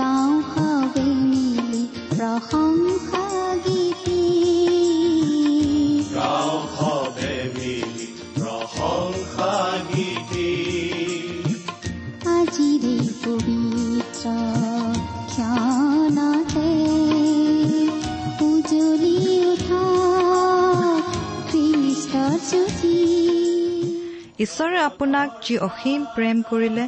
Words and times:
গাঁও 0.00 0.34
গাঁও 6.14 6.56
সবে 6.74 7.34
মিলি 7.50 8.06
গীতি 9.90 10.52
আজিৰে 12.34 12.96
পবিত্ৰ 13.24 14.24
ক্ষণতে 15.30 16.68
ঈশ্বৰে 24.44 24.78
আপোনাক 24.80 25.28
যি 25.42 25.54
অসীম 25.58 26.00
প্ৰেম 26.14 26.36
কৰিলে 26.50 26.84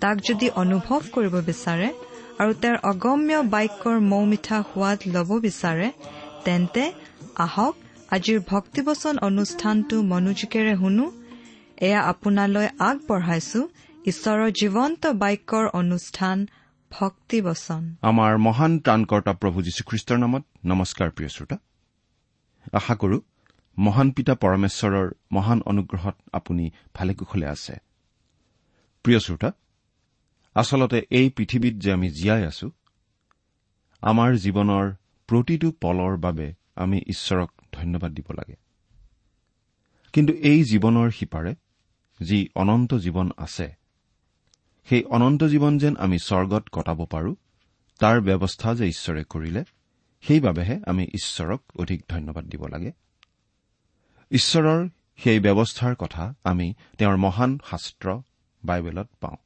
তাক 0.00 0.16
যদি 0.28 0.46
অনুভৱ 0.54 1.00
কৰিব 1.12 1.34
বিচাৰে 1.46 1.88
আৰু 2.40 2.52
তেওঁৰ 2.62 2.78
অগম্য 2.90 3.32
বাক্যৰ 3.54 3.96
মৌ 4.12 4.22
মিঠা 4.32 4.58
সোৱাদ 4.70 4.98
ল'ব 5.14 5.30
বিচাৰে 5.46 5.88
তেন্তে 6.44 6.82
আহক 7.44 7.74
আজিৰ 8.16 8.38
ভক্তিবচন 8.52 9.14
অনুষ্ঠানটো 9.28 9.96
মনোযোগেৰে 10.12 10.74
শুনো। 10.82 11.06
এয়া 11.86 12.00
আপোনালৈ 12.12 12.68
আগবঢ়াইছো 12.88 13.60
ঈশ্বৰৰ 14.10 14.48
জীৱন্ত 14.60 15.02
বাক্যৰ 15.22 15.64
অনুষ্ঠান 15.80 16.36
ভক্তিবচন। 16.90 17.82
আমাৰ 18.10 18.32
মহান 18.46 18.72
ত্ৰাণকৰ্তা 18.84 19.32
প্ৰভু 19.40 19.58
যীশুখ্ৰীষ্টৰ 19.66 20.18
নামত 20.24 20.44
নমস্কাৰ 20.70 21.08
প্ৰিয় 21.16 21.30
শ্ৰোতা। 21.34 21.56
আশা 22.78 22.94
কৰো 23.00 23.18
মহান 23.78 24.08
পিতা 24.16 24.34
পৰমেশ্বৰৰ 24.42 25.06
মহান 25.36 25.58
অনুগ্ৰহত 25.70 26.16
আপুনি 26.38 26.64
ভালে 26.96 27.12
কুশলে 27.18 27.46
আছে। 27.54 27.74
প্ৰিয় 29.04 29.20
শ্ৰোতা 29.26 29.48
আচলতে 30.56 30.98
এই 31.10 31.30
পৃথিৱীত 31.30 31.74
যে 31.74 31.92
আমি 31.92 32.08
জীয়াই 32.10 32.42
আছো 32.44 32.70
আমাৰ 34.00 34.30
জীৱনৰ 34.34 34.92
প্ৰতিটো 35.26 35.68
পলৰ 35.80 36.16
বাবে 36.16 36.54
আমি 36.76 36.98
ঈশ্বৰক 37.06 37.50
ধন্যবাদ 37.72 38.12
দিব 38.12 38.28
লাগে। 38.32 38.56
কিন্তু 40.12 40.32
এই 40.32 40.64
জীৱনৰ 40.64 41.10
সিপাৰে 41.10 41.54
যি 42.20 42.48
অনন্ত 42.54 42.94
জীৱন 42.94 43.30
আছে 43.36 43.68
সেই 44.88 45.04
অনন্ত 45.04 45.44
জীৱন 45.44 45.78
যেন 45.78 45.96
আমি 45.96 46.18
স্বৰ্গত 46.18 46.68
কটাব 46.72 47.04
পাৰো 47.04 47.34
তাৰ 47.98 48.20
ব্যৱস্থা 48.20 48.74
যে 48.74 48.86
ঈশ্বৰে 48.88 49.24
কৰিলে 49.24 49.64
সেইবাবেহে 50.22 50.80
আমি 50.86 51.04
ঈশ্বৰক 51.14 51.60
অধিক 51.76 52.00
ধন্যবাদ 52.08 52.44
দিব 52.44 52.66
লাগে। 52.66 52.92
ঈশ্বৰৰ 54.30 54.88
সেই 55.16 55.38
ব্যৱস্থাৰ 55.40 55.94
কথা 55.94 56.34
আমি 56.44 56.74
তেওঁৰ 56.98 57.16
মহান 57.16 57.58
শাস্ত্ৰ 57.70 58.22
বাইবেলত 58.64 59.08
পাওঁ। 59.20 59.36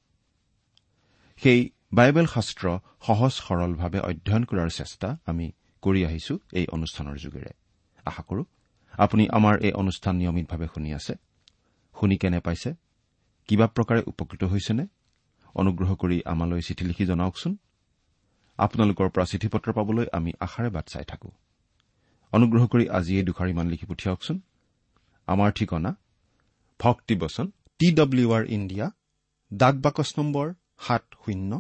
সেই 1.43 1.61
বাইবেল 1.93 2.27
শাস্ত্ৰ 2.27 2.65
সহজ 3.07 3.33
সৰলভাৱে 3.47 4.01
অধ্যয়ন 4.11 4.45
কৰাৰ 4.45 4.71
চেষ্টা 4.71 5.09
আমি 5.27 5.47
কৰি 5.83 6.01
আহিছো 6.09 6.35
এই 6.53 6.67
অনুষ্ঠানৰ 6.77 7.17
যোগেৰে। 7.25 7.53
আশা 8.07 8.23
কৰো 8.29 8.43
আপুনি 9.05 9.25
আমাৰ 9.29 9.55
এই 9.67 9.73
অনুষ্ঠান 9.73 10.15
নিয়মিতভাৱে 10.17 10.67
শুনি 10.75 10.91
আছে। 10.95 11.15
শুনি 11.97 12.17
কেনে 12.17 12.41
পাইছে? 12.41 12.71
কিবা 13.49 13.67
প্ৰকাৰে 13.67 14.01
উপকৃত 14.07 14.43
হৈছেনে? 14.45 14.85
অনুগ্ৰহ 15.55 15.91
কৰি 15.95 16.17
আমালৈ 16.25 16.61
চিঠি 16.61 16.85
লিখি 16.85 17.05
জনাওকচোন। 17.07 17.53
আপোনালোকৰ 18.59 19.09
পৰা 19.15 19.25
চিঠি 19.25 19.49
পত্ৰ 19.49 19.69
পাবলৈ 19.73 20.07
আমি 20.13 20.31
আশাৰে 20.41 20.71
বাট 20.71 20.87
চাই 20.89 21.05
থাকো। 21.05 21.31
অনুগ্ৰহ 22.33 22.67
কৰি 22.67 22.85
আজি 22.89 23.13
এই 23.19 23.23
দুখাৰিমান 23.23 23.67
লিখি 23.69 23.87
পঠিয়াওকচোন। 23.87 24.37
আমাৰ 25.29 25.51
ঠিকনা 25.53 25.91
ভক্তিবচন 26.81 27.47
টি 27.79 27.89
ডব্লিউ 27.93 28.29
আৰ 28.33 28.45
ইণ্ডিয়া 28.57 28.87
ডাক 29.53 29.75
বাকচ 29.75 30.09
নম্বৰ 30.19 30.47
সাত 30.81 31.05
শূন্য 31.23 31.51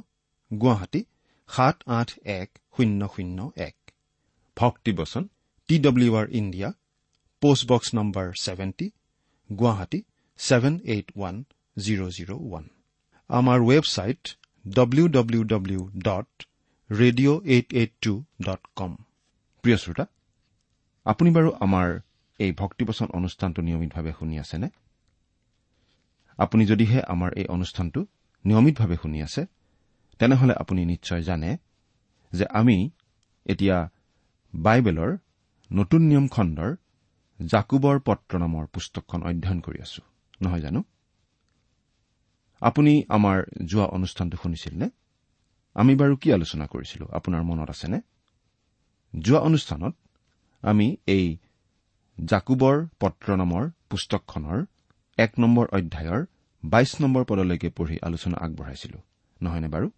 গুৱাহাটী 0.50 1.00
সাত 1.48 1.76
আঠ 1.98 2.08
এক 2.38 2.48
শূন্য 2.74 3.00
শূন্য 3.14 3.38
এক। 3.68 3.76
ভক্তিবচন 4.56 5.22
T 5.68 5.74
W 5.86 6.10
R 6.20 6.26
India 6.40 6.68
post box 7.42 7.88
number 7.98 8.26
seventy 8.44 8.86
Guwahati 9.50 10.00
seven 10.38 10.74
eight 10.94 11.08
one 11.16 11.36
zero' 11.76 12.10
zero' 12.16 12.32
one. 12.46 12.64
আমাৰ 13.30 13.58
website 13.70 14.22
W 14.64 15.06
W 15.16 15.42
W 15.52 15.80
dot 16.08 16.30
radio' 16.90 17.40
eight 17.54 17.68
eight 17.80 17.92
two 18.04 18.12
dot 18.46 18.62
com 18.78 18.92
প্ৰিয় 19.64 19.76
শ্ৰোতা 19.82 20.04
আপুনি 21.06 21.30
বাৰু 21.36 21.50
আমাৰ 21.66 21.88
এই 22.40 22.50
ভক্তিবচন 22.62 23.08
অনুষ্ঠানটো 23.18 23.60
নিয়মিতভাৱে 23.66 24.12
শুনি 24.18 24.34
আছেনে? 24.42 24.68
আপুনি 26.38 26.62
যদিহে 26.70 26.98
আমাৰ 27.12 27.30
এই 27.40 27.46
অনুষ্ঠানটো 27.56 28.00
নিয়মিতভাৱে 28.44 28.96
শুনি 29.02 29.22
আছে 29.22 29.46
তেনেহলে 30.18 30.54
আপুনি 30.54 30.84
নিশ্চয় 30.84 31.22
জানে 31.22 31.50
যে 32.32 32.44
আমি 32.50 32.90
এতিয়া 33.46 33.90
বাইবেলৰ 34.54 35.10
নতুন 35.72 36.02
নিয়ম 36.02 36.28
খণ্ডৰ 36.28 36.76
জাকুবৰ 37.46 37.96
পত্ৰ 38.00 38.38
নামৰ 38.38 38.66
পুস্তকখন 38.66 39.20
অধ্যয়ন 39.22 39.60
কৰি 39.60 39.78
আছো। 39.80 40.02
নহয় 40.42 40.60
জানো? 40.60 40.80
আপুনি 42.60 43.04
আমাৰ 43.08 43.38
যোৱা 43.66 43.86
অনুষ্ঠানটো 43.86 44.36
শুনিছিল 44.42 44.78
নে 44.78 44.90
আমি 45.74 45.94
বাৰু 45.94 46.16
কি 46.16 46.32
আলোচনা 46.32 46.66
কৰিছিলো 46.66 47.06
আপোনাৰ 47.12 47.42
মনত 47.42 47.70
আছেনে? 47.70 48.00
যোৱা 49.18 49.40
অনুষ্ঠানত 49.40 49.94
আমি 50.62 50.96
এই 51.06 51.38
জাকুবৰ 52.24 52.76
পত্ৰ 53.00 53.36
নামৰ 53.36 53.70
পুস্তকখনৰ 53.90 54.66
এক 55.18 55.32
নম্বৰ 55.38 55.66
অধ্যায়ৰ 55.72 56.26
বাইশ 56.64 57.00
নম্বৰ 57.00 57.24
পদলৈকে 57.24 57.68
পঢ়ি 57.70 57.98
আলোচনা 58.02 58.36
আগবঢ়াইছিলো। 58.40 58.98
নহয়নে 59.42 59.68
বাৰু? 59.68 59.90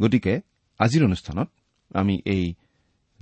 গতিকে 0.00 0.40
আজিৰ 0.78 1.04
অনুষ্ঠানত 1.04 1.48
আমি 1.94 2.22
এই 2.24 2.54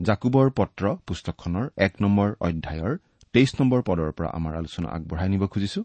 জাকুবৰ 0.02 0.50
পত্ৰ 0.50 0.96
পুস্তকখনৰ 1.06 1.70
এক 1.76 1.94
নম্বৰ 2.00 2.34
অধ্যায়ৰ 2.40 2.98
তেইছ 3.32 3.60
নম্বৰ 3.60 3.82
পদৰ 3.82 4.12
পৰা 4.12 4.28
আমাৰ 4.28 4.56
আলোচনা 4.56 4.88
আগবঢ়াই 4.88 5.28
নিব 5.28 5.46
খুজিছো। 5.46 5.84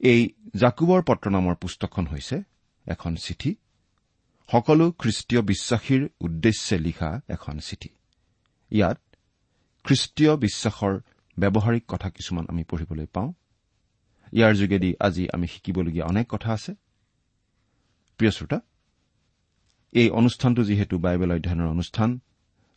এই 0.00 0.30
জাকুবৰ 0.56 1.02
পত্ৰ 1.02 1.30
নামৰ 1.30 1.54
পুস্তকখন 1.54 2.06
হৈছে 2.06 2.42
এখন 2.86 3.16
চিঠি। 3.16 3.54
সকলো 4.52 4.92
খ্ৰীষ্টীয় 4.92 5.42
বিশ্বাসীৰ 5.42 6.08
উদ্দেশ্যে 6.20 6.78
লিখা 6.78 7.20
এখন 7.28 7.58
চিঠি। 7.58 7.88
ইয়াত 8.70 9.00
খ্ৰীষ্টীয় 9.84 10.36
বিশ্বাসৰ 10.36 11.00
ব্যৱহাৰিক 11.38 11.84
কথা 11.88 12.10
কিছুমান 12.10 12.46
আমি 12.48 12.64
পঢ়িবলৈ 12.64 13.06
পাওঁ। 13.06 13.32
ইয়াৰ 14.32 14.54
যোগেদি 14.54 14.90
আজি 15.00 15.24
আমি 15.34 15.46
শিকিবলগীয়া 15.46 16.06
অনেক 16.06 16.26
কথা 16.28 16.52
আছে। 16.52 16.72
প্ৰিয় 18.20 18.30
শ্ৰোতা 18.30 18.60
এই 19.92 20.10
অনুষ্ঠানটো 20.10 20.62
যিহেতু 20.64 20.98
বাইবেল 20.98 21.30
অধ্যয়নৰ 21.32 21.68
অনুষ্ঠান 21.68 22.10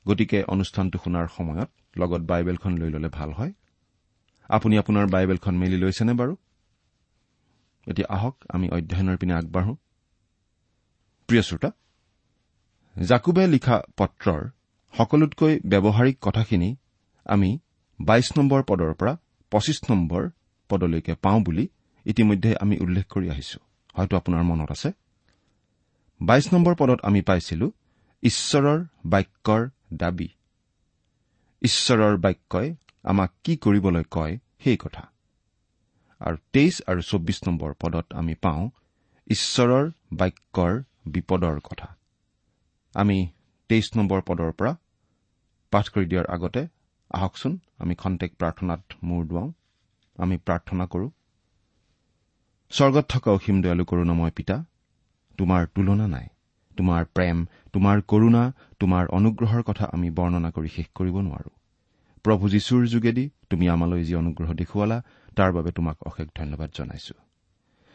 গতিকে 0.08 0.44
অনুষ্ঠানটো 0.44 0.98
শুনাৰ 1.04 1.28
সময়ত 1.28 1.70
লগত 1.98 2.22
বাইবেলখন 2.22 2.78
লৈ 2.78 2.90
ললে 2.90 3.10
ভাল 3.10 3.32
হয়। 3.32 3.54
আপুনি 4.50 4.78
আপোনাৰ 4.78 5.06
বাইবেলখন 5.08 5.56
মেলি 5.58 5.78
লৈছেনে 5.78 6.14
বাৰু? 6.14 6.36
এতিয়া 7.88 8.08
আহক 8.10 8.36
আমি 8.50 8.70
অধ্যয়নৰ 8.70 9.18
পিনে 9.18 9.34
আগবাঢ়ো। 9.34 9.74
প্ৰিয় 11.28 11.42
শ্ৰোতা 11.42 11.70
জাকুবে 12.96 13.48
লিখা 13.48 13.78
পত্ৰৰ 13.98 14.42
সকলোতকৈ 14.94 15.60
ব্যৱহাৰিক 15.60 16.18
কথাখিনি 16.22 16.76
আমি 17.26 17.60
বাইশ 18.00 18.38
নম্বৰ 18.38 18.64
পদৰ 18.64 18.94
পৰা 18.94 19.14
পঁচিছ 19.52 19.80
নম্বৰ 19.92 20.30
পদলৈকে 20.70 21.14
পাওঁ 21.24 21.40
বুলি 21.46 21.66
ইতিমধ্যে 22.06 22.52
আমি 22.64 22.76
উল্লেখ 22.84 23.06
কৰি 23.14 23.28
আহিছো। 23.34 23.60
হয়তো 23.96 24.14
আপোনাৰ 24.20 24.44
মনত 24.50 24.70
আছে? 24.76 24.90
বাইশ 26.22 26.46
নম্বৰ 26.54 26.74
পদত 26.80 27.00
আমি 27.08 27.22
পাইছিলো 27.30 27.68
ঈশ্বৰৰ 28.24 28.80
বাক্যৰ 29.06 29.64
দাবী 29.94 30.30
ঈশ্বৰৰ 31.62 32.16
বাক্যই 32.26 32.70
আমাক 33.04 33.32
কি 33.44 33.54
কৰিবলৈ 33.64 34.04
কয় 34.16 34.34
সেই 34.64 34.78
কথা। 34.84 35.04
আৰু 36.22 36.38
তেইছ 36.54 36.76
আৰু 36.90 37.02
চৌব্বিছ 37.10 37.40
নম্বৰ 37.48 37.72
পদত 37.82 38.06
আমি 38.20 38.34
পাওঁ 38.44 38.64
ঈশ্বৰৰ 39.28 39.86
বাক্যৰ 40.14 40.74
বিপদৰ 41.14 41.58
কথা 41.68 41.88
আমি 42.96 43.18
তেইছ 43.70 43.88
নম্বৰ 43.98 44.20
পদৰ 44.28 44.52
পৰা 44.60 44.74
পাঠ 45.74 45.86
কৰি 45.94 46.06
দিয়াৰ 46.12 46.28
আগতে 46.36 46.62
আহকচোন 47.12 47.54
আমি 47.84 47.94
খন্তেক 48.02 48.32
প্ৰাৰ্থনাত 48.40 48.84
মূৰ 49.08 49.22
দুৱাওঁ। 49.30 49.50
আমি 50.18 50.38
প্ৰাৰ্থনা 50.38 50.86
কৰো। 50.86 51.12
স্বৰ্গত 52.70 53.06
থকা 53.10 53.32
অসীম 53.32 53.62
দয়ালু 53.62 53.86
কৰোণময় 53.86 54.32
পিতা 54.32 54.66
তোমাৰ 55.38 55.68
তুলনা 55.76 56.08
নাই। 56.08 56.28
তোমাৰ 56.78 57.06
প্ৰেম 57.06 57.46
তোমাৰ 57.74 58.02
কৰুণা 58.02 58.52
তোমাৰ 58.80 59.08
অনুগ্ৰহৰ 59.08 59.64
কথা 59.64 59.86
আমি 59.94 60.10
বৰ্ণনা 60.10 60.52
কৰি 60.52 60.68
শেষ 60.68 60.88
কৰিব 60.96 61.16
নোৱাৰো। 61.20 61.50
প্ৰভু 62.24 62.50
যীশুৰ 62.50 62.88
যোগেদি 62.88 63.30
তুমি 63.50 63.70
আমালৈ 63.70 64.04
যি 64.04 64.16
অনুগ্ৰহ 64.16 64.54
দেখুৱালা 64.54 65.02
তাৰ 65.36 65.52
বাবে 65.52 65.72
তোমাক 65.72 65.98
অশেষ 66.04 66.28
ধন্যবাদ 66.36 66.70
জনাইছো। 66.74 67.14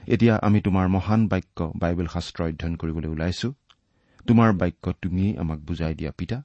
এতিয়া 0.08 0.38
আমি 0.42 0.60
তোমাৰ 0.60 0.88
মহান 0.88 1.28
বাক্য 1.28 1.72
বাইবেল 1.76 2.06
শাস্ত্ৰ 2.06 2.42
অধ্যয়ন 2.42 2.76
কৰিবলৈ 2.76 3.08
ওলাইছো। 3.08 3.52
তোমাৰ 4.26 4.52
বাক্য 4.52 4.92
তুমিয়েই 5.02 5.38
আমাক 5.38 5.58
বুজাই 5.58 5.94
দিয়া 5.94 6.12
পিতা। 6.18 6.42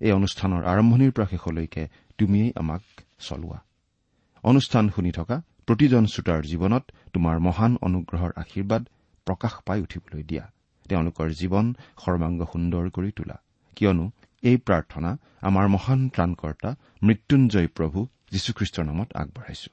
এই 0.00 0.12
অনুষ্ঠানৰ 0.12 0.62
আৰম্ভণিৰ 0.64 1.12
পৰা 1.12 1.26
শেষলৈকে 1.26 1.88
তুমিয়েই 2.18 2.52
আমাক 2.56 2.82
চলোৱা। 3.18 3.58
অনুষ্ঠান 4.44 4.88
শুনি 4.88 5.12
থকা 5.12 5.36
প্ৰতিজন 5.66 6.06
শ্ৰোতাৰ 6.06 6.42
জীৱনত 6.42 6.84
তোমাৰ 7.12 7.36
মহান 7.38 7.72
অনুগ্ৰহৰ 7.82 8.32
আশীৰ্বাদ 8.36 8.82
প্ৰকাশ 9.26 9.52
পাই 9.66 9.80
উঠিবলৈ 9.80 10.22
দিয়া। 10.22 10.44
তেওঁলোকৰ 10.88 11.28
জীৱন 11.30 11.66
সৰ্বাংগ 12.04 12.40
সুন্দৰ 12.52 12.90
কৰি 12.90 13.10
তোলা। 13.10 13.36
কিয়নো 13.76 14.10
এই 14.42 14.56
প্ৰাৰ্থনা 14.56 15.10
আমাৰ 15.40 15.68
মহান 15.68 16.08
ত্ৰাণকৰ্তা 16.08 16.70
মৃত্যুঞ্জয় 17.02 17.68
প্ৰভু 17.68 17.98
যীশুখ্ৰীষ্টৰ 18.32 18.84
নামত 18.84 19.08
আগবঢ়াইছো। 19.14 19.70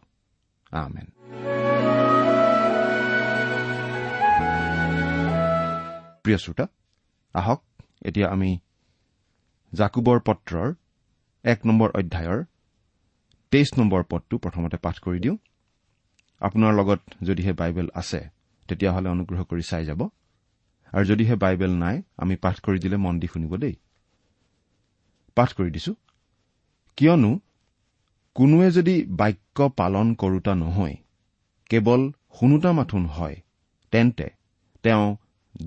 প্ৰিয় 6.24 6.38
শ্ৰোতা 6.38 6.66
আহক 7.34 7.62
এতিয়া 8.06 8.28
আমি 8.30 8.60
জাকুবৰ 9.74 10.20
পত্ৰৰ 10.20 10.74
এক 11.44 11.60
নম্বৰ 11.66 11.90
অধ্যায়ৰ 11.90 12.44
তেইছ 13.52 13.70
নম্বৰ 13.80 14.02
পদটো 14.04 14.36
প্ৰথমতে 14.38 14.78
পাঠ 14.78 14.96
কৰি 15.00 15.20
দিওঁ। 15.20 15.38
আপোনাৰ 16.42 16.72
লগত 16.74 17.02
যদিহে 17.24 17.54
বাইবেল 17.54 17.88
আছে 17.94 18.20
তেতিয়াহ'লে 18.70 19.10
অনুগ্ৰহ 19.10 19.42
কৰি 19.44 19.64
চাই 19.64 19.86
যাব। 19.86 20.02
আৰু 20.94 21.04
যদিহে 21.06 21.36
বাইবেল 21.36 21.72
নাই 21.76 21.96
আমি 22.18 22.36
পাঠ 22.36 22.56
কৰি 22.60 22.80
দিলে 22.80 22.98
মন 22.98 23.20
দি 23.20 23.28
শুনিব 23.28 23.54
দেই। 23.56 23.76
পাঠ 25.38 25.50
কৰি 25.54 25.70
দিছো। 25.72 25.94
কিয়নো 26.98 27.32
কোনোৱে 28.36 28.68
যদি 28.72 28.96
বাক্য 29.10 29.58
পালন 29.70 30.08
কৰোতা 30.14 30.54
নহয় 30.56 30.96
কেৱল 31.70 32.02
শুনোতা 32.40 32.72
মাথোন 32.72 33.06
হয় 33.06 33.38
তেন্তে 33.92 34.28
তেওঁ 34.84 35.06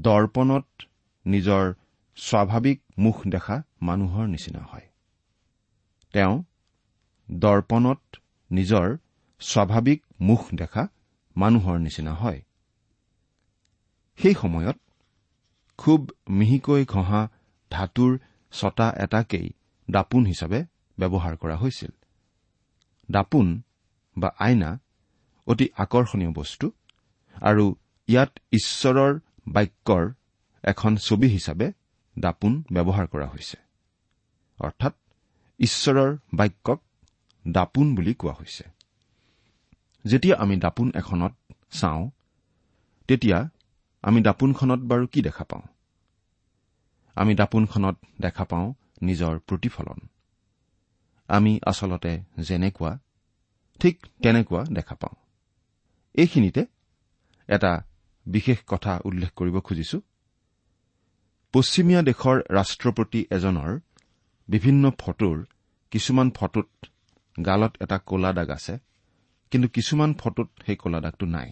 দৰ্পণত 0.00 0.66
নিজৰ 1.26 1.64
স্বাভাৱিক 2.16 2.78
মুখ 2.98 3.16
দেখা 3.26 3.56
মানুহৰ 3.82 4.26
নিচিনা 4.26 4.62
হয়। 4.62 4.86
তেওঁ 6.14 6.34
দৰ্পণত 7.32 8.16
নিজৰ 8.50 8.96
স্বাভাৱিক 9.40 10.02
মুখ 10.20 10.54
দেখা 10.54 10.88
মানুহৰ 11.36 11.78
নিচিনা 11.78 12.14
হয়। 12.14 12.42
সেই 14.16 14.34
সময়ত 14.34 14.78
খুব 15.78 16.10
মিহিকৈ 16.28 16.84
ঘঁহা 16.84 17.28
ধাতুৰ 17.70 18.18
ছটা 18.52 18.92
এটাকেই 18.96 19.52
দাপোন 19.90 20.26
হিচাপে 20.26 20.64
ব্যৱহাৰ 20.98 21.36
কৰা 21.36 21.56
হৈছিল। 21.56 21.90
দাপোন 23.10 23.62
বা 24.18 24.28
আইনা 24.38 24.78
অতি 25.46 25.68
আকৰ্ষণীয় 25.76 26.32
বস্তু 26.32 26.70
আৰু 27.42 27.74
ইয়াত 28.08 28.30
ঈশ্বৰৰ 28.52 29.18
বাক্যৰ 29.48 30.12
এখন 30.62 30.96
ছবি 30.96 31.28
হিচাপে 31.28 31.72
দাপোন 32.18 32.64
ব্যৱহাৰ 32.72 33.06
কৰা 33.06 33.26
হৈছে। 33.26 33.58
অৰ্থাৎ 34.58 34.94
ঈশ্বৰৰ 35.58 36.16
বাক্যক 36.34 36.80
দাপোন 37.50 37.94
বুলি 37.94 38.14
কোৱা 38.14 38.32
হৈছে। 38.32 38.64
যেতিয়া 40.04 40.36
আমি 40.36 40.56
দাপোন 40.56 40.92
এখনত 40.94 41.52
চাওঁ 41.70 42.10
তেতিয়া 43.08 43.48
আমি 44.02 44.22
দাপোনখনত 44.22 44.78
বাৰু 44.78 45.06
কি 45.06 45.22
দেখা 45.22 45.44
পাওঁ? 45.44 45.62
আমি 47.14 47.34
দাপোনখনত 47.34 47.96
দেখা 48.20 48.44
পাওঁ 48.44 48.74
নিজৰ 49.02 49.38
প্ৰতিফলন। 49.38 49.98
আমি 51.28 51.60
আচলতে 51.66 52.20
যেনেকুৱা 52.38 52.98
ঠিক 53.80 54.06
তেনেকুৱা 54.22 54.64
দেখা 54.64 54.94
পাওঁ। 54.94 55.16
এইখিনিতে 56.14 56.66
এটা 57.48 57.84
বিশেষ 58.26 58.58
কথা 58.66 59.00
উল্লেখ 59.04 59.32
কৰিব 59.32 59.60
খুজিছো। 59.60 60.00
পশ্চিমীয়া 61.52 62.02
দেশৰ 62.02 62.40
ৰাষ্ট্ৰপতি 62.50 63.26
এজনৰ 63.30 63.80
বিভিন্ন 64.48 64.90
ফটোৰ 64.90 65.46
কিছুমান 65.90 66.30
ফটোত 66.30 66.86
গালত 67.36 67.72
এটা 67.80 67.98
কলা 67.98 68.32
দাগ 68.32 68.50
আছে 68.50 68.74
কিন্তু 69.50 69.68
কিছুমান 69.68 70.10
ফটোত 70.14 70.48
সেই 70.66 70.76
কলা 70.76 71.00
দাগটো 71.00 71.26
নাই। 71.26 71.48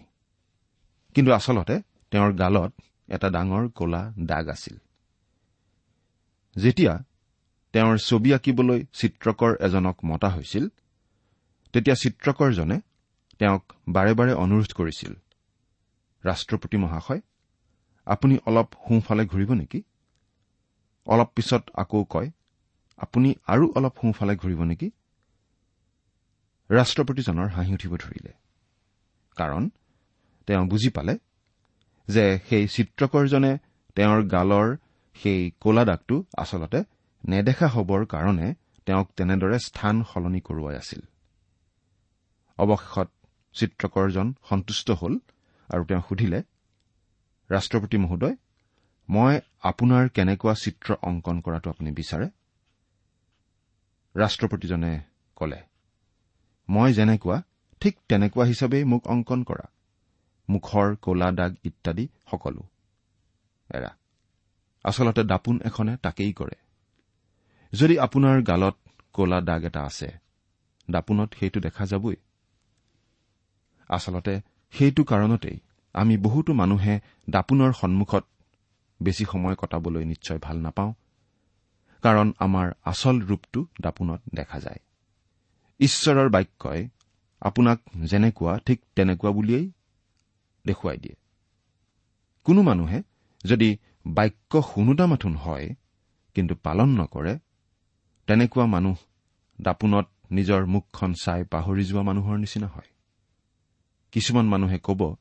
কিন্তু 1.15 1.31
আচলতে 1.33 1.75
তেওঁৰ 2.11 2.31
গালত 2.33 2.71
এটা 3.07 3.27
ডাঙৰ 3.29 3.63
কলা 3.69 4.01
দাগ 4.19 4.45
আছিল। 4.49 4.75
যেতিয়া 6.55 6.93
তেওঁৰ 7.73 7.97
ছবি 7.97 8.29
আঁকিবলৈ 8.33 8.79
চিত্ৰকৰ 8.93 9.51
এজনক 9.59 9.97
মতা 10.05 10.29
হৈছিল 10.29 10.65
তেতিয়া 11.73 11.95
চিত্ৰকৰজনে 11.95 12.77
তেওঁক 13.39 13.63
বাৰে 13.89 14.13
বাৰে 14.13 14.33
অনুৰোধ 14.33 14.71
কৰিছিল 14.73 15.13
ৰাষ্ট্ৰপতি 16.23 16.77
মহাশয় 16.77 17.21
আপুনি 18.05 18.35
অলপ 18.45 18.67
সোঁফালে 18.87 19.23
ঘূৰিব 19.25 19.51
নেকি? 19.53 19.79
অলপ 21.07 21.29
পিছত 21.35 21.63
আকৌ 21.73 22.03
কয় 22.03 22.29
আপুনি 22.97 23.29
আৰু 23.47 23.65
অলপ 23.75 23.93
সোঁফালে 24.01 24.35
ঘূৰিব 24.35 24.63
নেকি? 24.63 24.91
ৰাষ্ট্ৰপতিজনৰ 26.71 27.47
হাঁহি 27.47 27.73
উঠিব 27.73 27.93
ধৰিলে। 27.97 28.31
কাৰণ 29.37 29.69
তেওঁ 30.47 30.65
বুজি 30.67 30.89
পালে 30.89 31.13
যে 32.07 32.39
সেই 32.49 32.67
চিত্ৰকৰজনে 32.67 33.57
তেওঁৰ 33.95 34.21
গালৰ 34.23 34.67
সেই 35.15 35.51
কলা 35.61 35.83
দাগটো 35.85 36.15
আচলতে 36.37 36.79
নেদেখা 37.23 37.67
হবৰ 37.67 38.05
কাৰণে 38.05 38.47
তেওঁক 38.85 39.07
তেনেদৰে 39.17 39.57
স্থান 39.59 40.03
সলনি 40.03 40.41
কৰোৱাই 40.41 40.75
আছিল। 40.75 41.01
অৱশেষত 42.57 43.09
চিত্ৰকৰজন 43.53 44.27
সন্তুষ্ট 44.49 44.91
হল 44.91 45.13
আৰু 45.69 45.83
তেওঁ 45.85 46.01
সুধিলে 46.09 46.39
ৰাষ্ট্ৰপতি 47.49 47.97
মহোদয় 47.97 48.35
মই 49.09 49.33
আপোনাৰ 49.61 50.03
কেনেকুৱা 50.09 50.53
চিত্ৰ 50.53 50.89
অংকন 51.01 51.37
কৰাটো 51.41 51.67
আপুনি 51.69 51.91
বিচাৰে? 51.91 52.27
ৰাষ্ট্ৰপতিজনে 54.15 54.91
কলে 55.35 55.70
মই 56.69 56.93
যেনেকুৱা 56.93 57.43
ঠিক 57.81 57.97
তেনেকুৱা 58.09 58.45
হিচাপেই 58.45 58.83
মোক 58.83 59.07
অংকন 59.07 59.43
কৰা। 59.43 59.65
মুখৰ 60.49 60.95
কলা 60.95 61.31
দাগ 61.31 61.51
ইত্যাদি 61.63 62.07
সকলো। 62.31 62.63
এৰা 63.69 63.91
আচলতে 64.83 65.23
দাপোন 65.23 65.59
এখনে 65.65 65.97
তাকেই 65.97 66.33
কৰে। 66.33 66.57
যদি 67.73 67.99
আপোনাৰ 67.99 68.43
গালত 68.43 68.75
কলা 69.13 69.41
দাগ 69.41 69.63
এটা 69.63 69.81
আছে 69.83 70.09
দাপোনত 70.91 71.29
সেইটো 71.39 71.59
দেখা 71.59 71.85
যাবই। 71.85 72.15
আচলতে 73.89 74.41
সেইটো 74.73 75.03
কাৰণতেই 75.03 75.57
আমি 75.93 76.17
বহুতো 76.17 76.53
মানুহে 76.53 76.99
দাপোনৰ 77.29 77.71
সন্মুখত 77.73 78.23
বেছি 79.01 79.25
সময় 79.25 79.55
কটাবলৈ 79.55 80.05
নিশ্চয় 80.05 80.39
ভাল 80.41 80.57
নাপাওঁ 80.57 80.93
কাৰণ 82.03 82.33
আমাৰ 82.39 82.67
আচল 82.85 83.17
ৰূপটো 83.21 83.65
দাপোনত 83.81 84.21
দেখা 84.33 84.59
যায়। 84.59 84.79
ঈশ্বৰৰ 85.81 86.29
বাক্যই 86.29 86.89
আপোনাক 87.41 87.79
যেনেকুৱা 88.03 88.57
ঠিক 88.57 88.79
তেনেকুৱা 88.95 89.31
বুলিয়েই 89.31 89.71
দেখুৱাই 90.65 90.97
দিয়ে। 90.97 91.15
কোনো 92.43 92.61
মানুহে 92.61 93.03
যদি 93.45 93.77
বাক্য 94.07 94.61
শুনোতা 94.61 95.05
মাথোন 95.05 95.35
হয় 95.35 95.75
কিন্তু 96.35 96.55
পালন 96.55 96.89
নকৰে 97.01 97.39
তেনেকুৱা 98.27 98.65
মানুহ 98.65 98.97
দাপোনত 99.61 100.07
নিজৰ 100.31 100.65
মুখখন 100.65 101.13
চাই 101.13 101.43
পাহৰি 101.43 101.83
যোৱা 101.83 102.01
মানুহৰ 102.01 102.37
নিচিনা 102.37 102.67
হয়। 102.67 102.89
কিছুমান 104.11 104.45
মানুহে 104.45 104.79
কব 104.83 105.15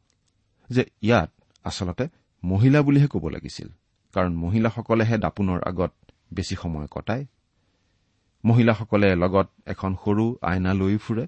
যে 0.70 0.82
ইয়াত 1.02 1.30
আচলতে 1.64 2.08
মহিলা 2.44 2.82
বুলিহে 2.82 3.08
ক'ব 3.08 3.28
লাগিছিল 3.28 3.68
কাৰণ 4.14 4.32
মহিলাসকলেহে 4.36 5.16
দাপোনৰ 5.18 5.60
আগত 5.66 5.92
বেছি 6.34 6.54
সময় 6.54 6.86
কটায়। 6.90 7.26
মহিলাসকলে 8.44 9.16
লগত 9.16 9.48
এখন 9.66 9.96
সৰু 10.04 10.36
আইনা 10.42 10.74
লৈ 10.74 10.96
ফুৰে 10.96 11.26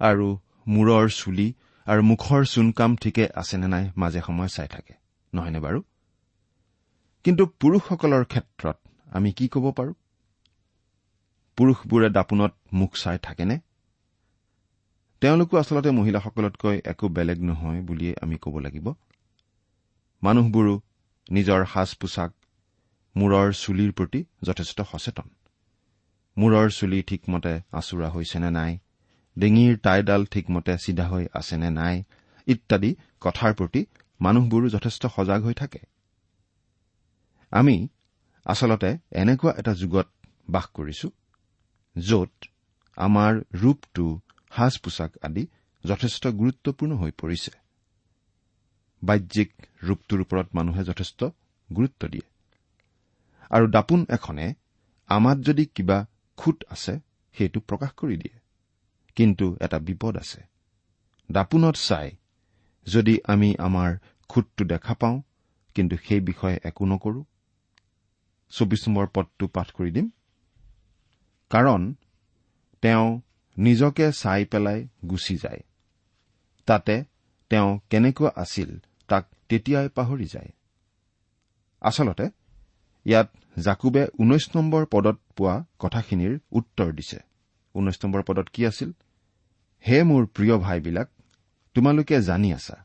আৰু 0.00 0.38
মূৰৰ 0.68 1.08
চুলি 1.08 1.54
আৰু 1.86 2.02
মুখৰ 2.02 2.44
চুনকাম 2.44 2.96
ঠিকে 2.96 3.28
আছেনে 3.34 3.68
নাই 3.68 3.90
মাজে 3.96 4.20
সময়ে 4.20 4.48
চাই 4.48 4.68
থাকে। 4.68 4.94
নহয়নে 5.34 5.60
বাৰু? 5.60 5.82
কিন্তু 7.24 7.46
পুৰুষসকলৰ 7.46 8.24
ক্ষেত্ৰত 8.24 8.76
আমি 9.10 9.32
কি 9.32 9.48
ক'ব 9.48 9.72
পাৰো? 9.72 9.92
পুৰুষবোৰে 11.56 12.10
দাপোনত 12.10 12.52
মুখ 12.72 12.94
চাই 12.94 13.18
থাকেনে? 13.18 13.58
তেওঁলোকো 15.20 15.56
আচলতে 15.56 15.90
মহিলাসকলতকৈ 15.90 16.80
একো 16.84 17.08
বেলেগ 17.08 17.42
নহয় 17.42 17.80
বুলিয়েই 17.80 18.14
আমি 18.22 18.36
ক'ব 18.36 18.58
লাগিব। 18.58 18.92
মানুহবোৰো 20.22 20.80
নিজৰ 21.30 21.64
সাজ 21.64 21.94
পোছাক 21.94 22.32
মূৰৰ 23.16 23.52
চুলিৰ 23.52 23.92
প্ৰতি 23.92 24.24
যথেষ্ট 24.42 24.80
সচেতন। 24.82 25.28
মূৰৰ 26.38 26.70
চুলি 26.70 27.02
ঠিকমতে 27.02 27.60
আঁচোৰা 27.72 28.08
হৈছেনে 28.08 28.50
নাই? 28.50 28.78
ডিঙিৰ 29.38 29.78
টাইডাল 29.78 30.24
ঠিকমতে 30.24 30.78
চিধা 30.78 31.08
হৈ 31.08 31.26
আছেনে 31.34 31.70
নাই? 31.70 32.04
ইত্যাদি 32.46 32.94
কথাৰ 33.20 33.54
প্ৰতি 33.54 33.86
মানুহবোৰ 34.20 34.68
যথেষ্ট 34.68 35.06
সজাগ 35.06 35.42
হৈ 35.42 35.54
থাকে। 35.54 35.78
আমি 37.50 37.88
আচলতে 38.44 38.90
এনেকুৱা 39.12 39.52
এটা 39.58 39.74
যুগত 39.74 40.08
বাস 40.50 40.66
কৰিছো 40.74 41.08
য'ত 41.96 42.32
আমাৰ 42.96 43.32
ৰূপটো 43.54 44.20
সাজ 44.56 44.78
পোছাক 44.78 45.12
আদি 45.22 45.46
যথেষ্ট 45.84 46.26
গুৰুত্বপূৰ্ণ 46.26 46.92
হৈ 46.96 47.10
পৰিছে। 47.10 47.52
বাহ্যিক 49.02 49.50
ৰূপটোৰ 49.84 50.20
ওপৰত 50.20 50.46
মানুহে 50.54 50.84
যথেষ্ট 50.84 51.24
গুৰুত্ব 51.70 52.08
দিয়ে। 52.08 52.31
আৰু 53.52 53.66
দাপোন 53.66 54.06
এখনে 54.08 54.54
আমাত 55.06 55.38
যদি 55.38 55.66
কিবা 55.66 56.06
খুট 56.36 56.64
আছে 56.70 57.00
সেইটো 57.34 57.60
প্ৰকাশ 57.60 57.90
কৰি 57.90 58.16
দিয়ে। 58.16 58.38
কিন্তু 59.16 59.56
এটা 59.60 59.78
বিপদ 59.78 60.16
আছে। 60.16 60.42
দাপোনত 61.32 61.76
চাই 61.76 62.10
যদি 62.86 63.20
আমি 63.24 63.54
আমাৰ 63.58 63.98
খুটটো 64.28 64.64
দেখা 64.64 64.94
পাওঁ 64.94 65.22
কিন্তু 65.74 65.96
সেই 65.96 66.20
বিষয়ে 66.20 66.60
একো 66.64 66.84
নকৰো। 66.84 67.24
চৌবিশ 68.50 68.88
নম্বৰ 68.88 69.06
পদটো 69.06 69.48
পাঠ 69.48 69.72
কৰি 69.72 69.90
দিম। 69.90 70.10
কাৰণ 71.50 71.94
তেওঁ 72.80 73.20
নিজকে 73.58 74.12
চাই 74.12 74.44
পেলাই 74.44 74.88
গুচি 75.10 75.36
যায়। 75.36 75.62
তাতে 76.66 77.04
তেওঁ 77.50 77.80
কেনেকুৱা 77.90 78.30
আছিল 78.36 78.78
তাক 79.08 79.28
তেতিয়াই 79.48 79.88
পাহৰি 79.88 80.24
যায়। 80.24 80.50
আচলতে 81.80 82.30
ইয়াত 83.04 83.28
জাকুবে 83.56 84.06
ঊনৈশ 84.18 84.56
নম্বৰ 84.56 84.86
পদত 84.86 85.18
পোৱা 85.36 85.64
কথাখিনিৰ 85.78 86.38
উত্তৰ 86.52 86.92
দিছে। 86.92 87.18
ঊনৈশ 87.74 87.98
নম্বৰ 88.04 88.22
পদত 88.22 88.48
কি 88.52 88.66
আছিল? 88.66 88.92
হে 89.88 90.02
মোৰ 90.02 90.26
প্ৰিয় 90.26 90.58
ভাইবিলাক 90.58 91.08
তোমালোকে 91.74 92.22
জানি 92.22 92.52
আছা। 92.52 92.84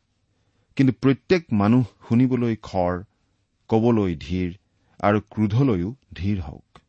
কিন্তু 0.75 0.93
প্ৰত্যেক 1.01 1.43
মানুহ 1.51 1.85
শুনিবলৈ 2.09 2.55
খৰ 2.55 3.03
কবলৈ 3.69 4.15
ধীৰ 4.15 4.49
আৰু 4.99 5.21
ক্ৰোধলৈও 5.21 5.95
ধীৰ 6.13 6.41
হওক। 6.41 6.79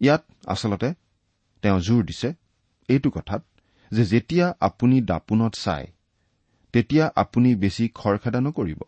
ইয়াত 0.00 0.24
আচলতে 0.46 0.94
তেওঁ 1.62 1.80
জোৰ 1.80 2.04
দিছে 2.04 2.34
এইটো 2.88 3.10
কথাত 3.10 3.42
যে 3.90 4.04
যেতিয়া 4.04 4.54
আপুনি 4.60 5.00
দাপোনত 5.00 5.54
চায় 5.54 5.86
তেতিয়া 6.72 7.12
আপুনি 7.16 7.54
বেছি 7.54 7.88
খৰখেদা 7.88 8.40
নকৰিব। 8.40 8.80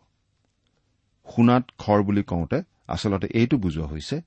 শুনাত 1.35 1.63
খৰ 1.77 2.03
বুলি 2.03 2.23
কওঁতে 2.23 2.61
আচলতে 2.87 3.27
এইটো 3.27 3.57
বুজোৱা 3.57 3.87
হৈছে 3.87 4.21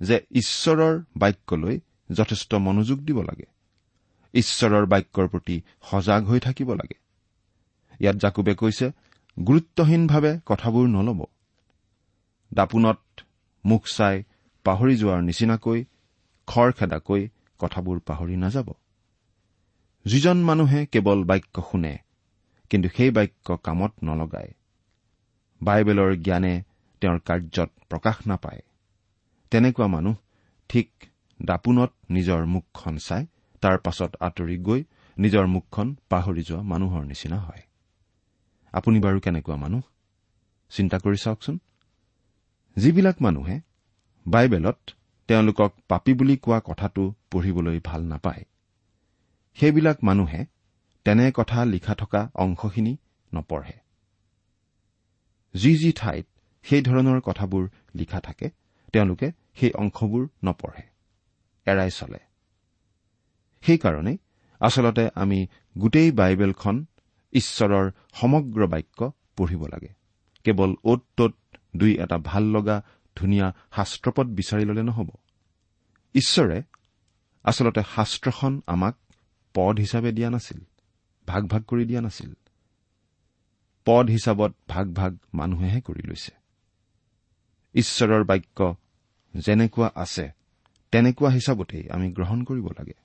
যে 0.00 0.26
ঈশ্বৰৰ 0.30 1.02
বাক্যলৈ 1.16 1.80
যথেষ্ট 2.12 2.54
মনোযোগ 2.54 2.98
দিব 3.00 3.22
লাগে। 3.22 3.46
ঈশ্বৰৰ 4.34 4.86
বাক্যৰ 4.86 5.28
প্ৰতি 5.28 5.62
সজাগ 5.82 6.24
হৈ 6.24 6.40
থাকিব 6.40 6.74
লাগে। 6.74 6.98
ইয়াত 8.00 8.16
জাকুবে 8.16 8.54
কৈছে 8.54 8.92
গুৰুত্বহীনভাৱে 9.46 10.40
কথাবোৰ 10.46 10.88
নলব। 10.88 11.24
দাপোনত 12.54 13.20
মুখ 13.64 13.82
চাই 13.86 14.22
পাহৰি 14.64 14.96
যোৱাৰ 14.96 15.22
নিচিনাকৈ 15.22 15.84
খৰখেদাকৈ 16.46 17.28
কথাবোৰ 17.58 17.98
পাহৰি 17.98 18.36
নাযাব। 18.36 18.72
যিজন 20.04 20.36
মানুহে 20.36 20.86
কেৱল 20.86 21.24
বাক্য 21.24 21.62
শুনে 21.70 21.98
কিন্তু 22.70 22.88
সেই 22.96 23.10
বাক্য 23.10 23.56
কামত 23.56 23.92
নলগায়। 24.04 24.54
বাইবেলৰ 25.62 26.16
জ্ঞানে 26.16 26.62
তেওঁৰ 27.00 27.18
কাৰ্যত 27.18 27.70
প্ৰকাশ 27.88 28.16
নাপায়। 28.26 28.62
তেনেকুৱা 29.50 29.86
মানুহ 29.86 30.14
ঠিক 30.68 30.90
দাপোনত 31.44 31.92
নিজৰ 32.10 32.46
মুখখন 32.46 32.96
চাই 32.98 33.26
তাৰ 33.62 33.78
পাছত 33.78 34.16
আঁতৰি 34.20 34.56
গৈ 34.58 34.84
নিজৰ 35.18 35.46
মুখখন 35.46 35.96
পাহৰি 36.08 36.42
যোৱা 36.42 36.62
মানুহৰ 36.62 37.02
নিচিনা 37.04 37.38
হয়। 37.38 37.62
আপুনি 38.72 39.00
বাৰু 39.00 39.20
কেনেকুৱা 39.20 39.56
মানুহ? 39.56 39.82
চিন্তা 40.70 40.98
কৰি 40.98 41.16
চাওকচোন। 41.16 41.58
যিবিলাক 42.76 43.22
মানুহে 43.22 43.60
বাইবেলত 44.26 44.78
তেওঁলোকক 45.28 45.72
পাপী 45.88 46.12
বুলি 46.14 46.36
কোৱা 46.36 46.60
কথাটো 46.64 47.14
পঢ়িবলৈ 47.30 47.80
ভাল 47.84 48.02
নাপায় 48.02 48.44
সেইবিলাক 49.54 50.04
মানুহে 50.04 50.46
তেনে 51.04 51.32
কথা 51.34 51.64
লিখা 51.64 51.94
থকা 51.94 52.30
অংশখিনি 52.34 52.96
নপঢ়ে। 53.34 53.76
যি 55.54 55.76
যি 55.76 55.92
ঠাইত 55.92 56.26
সেই 56.68 56.82
ধৰণৰ 56.82 57.20
কথাবোৰ 57.20 57.68
লিখা 57.94 58.20
থাকে 58.20 58.50
তেওঁলোকে 58.92 59.32
সেই 59.54 59.72
অংশবোৰ 59.72 60.28
নপঢ়ে 60.44 60.82
এৰাই 61.66 61.90
চলে। 61.90 62.18
সেইকাৰণেই 63.62 64.18
আচলতে 64.60 65.08
আমি 65.14 65.46
গোটেই 65.78 66.12
বাইবেলখন 66.12 66.84
ঈশ্বৰৰ 67.32 67.90
সমগ্ৰ 68.14 68.66
বাক্য 68.66 69.12
পঢ়িব 69.36 69.66
লাগে। 69.66 69.88
কেৱল 70.44 70.74
অ'ত 70.84 71.02
ত'ত 71.16 71.34
দুই 71.76 71.92
এটা 71.98 72.18
ভাল 72.18 72.44
লগা 72.44 72.82
ধুনীয়া 73.16 73.52
শাস্ত্ৰপদ 73.76 74.26
বিচাৰি 74.26 74.64
ললে 74.64 74.82
নহ'ব। 74.82 75.08
ঈশ্বৰে 76.14 76.62
আচলতে 77.44 77.82
শাস্ত্ৰখন 77.94 78.60
আমাক 78.66 78.94
পদ 79.54 79.78
হিচাপে 79.78 80.12
দিয়া 80.12 80.30
নাছিল 80.30 80.60
ভাগ 81.26 81.46
ভাগ 81.46 81.62
কৰি 81.62 81.84
দিয়া 81.84 82.00
নাছিল। 82.00 82.34
পদ 83.84 84.10
হিচাপত 84.10 84.52
ভাগ 84.68 84.94
ভাগ 84.94 85.18
মানুহেহে 85.34 85.80
কৰি 85.80 86.02
লৈছে। 86.02 86.45
ঈশ্বৰৰ 87.76 88.24
বাক্য 88.24 88.58
যেনেকুৱা 89.34 89.88
আছে 89.94 90.26
তেনেকুৱা 90.92 91.30
হিচাপতেই 91.30 91.84
আমি 91.88 92.06
গ্ৰহণ 92.12 92.44
কৰিব 92.44 92.66
লাগে। 92.78 92.96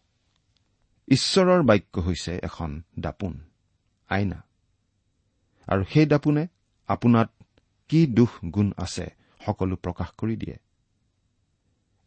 ঈশ্বৰৰ 1.08 1.62
বাক্য 1.62 2.00
হৈছে 2.00 2.34
এখন 2.44 2.82
দাপোন 3.00 3.34
আইনা। 4.10 4.40
আৰু 5.68 5.84
সেই 5.94 6.06
দাপোনে 6.06 6.48
আপোনাত 6.88 7.30
কি 7.90 8.00
দুখ 8.08 8.32
গুণ 8.46 8.68
আছে 8.78 9.06
সকলো 9.46 9.75
প্ৰকাশ 9.75 10.10
কৰি 10.18 10.36
দিয়ে। 10.36 10.58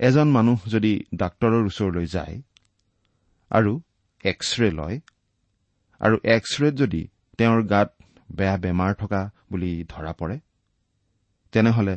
এজন 0.01 0.29
মানুহ 0.29 0.59
যদি 0.69 0.93
ডাক্তৰৰ 1.15 1.63
ওচৰলৈ 1.67 2.07
যায় 2.07 2.43
আৰু 3.51 3.73
এক্স 4.25 4.49
ৰে 4.61 4.71
লয় 4.71 4.97
আৰু 6.01 6.17
এক্স 6.25 6.53
ৰেত 6.61 6.75
যদি 6.75 7.03
তেওঁৰ 7.39 7.61
গাত 7.63 7.91
বেয়া 8.33 8.57
বেমাৰ 8.57 8.95
থকা 8.95 9.31
বুলি 9.51 9.73
ধৰা 9.89 10.13
পৰে 10.13 10.37
তেনেহলে 11.53 11.95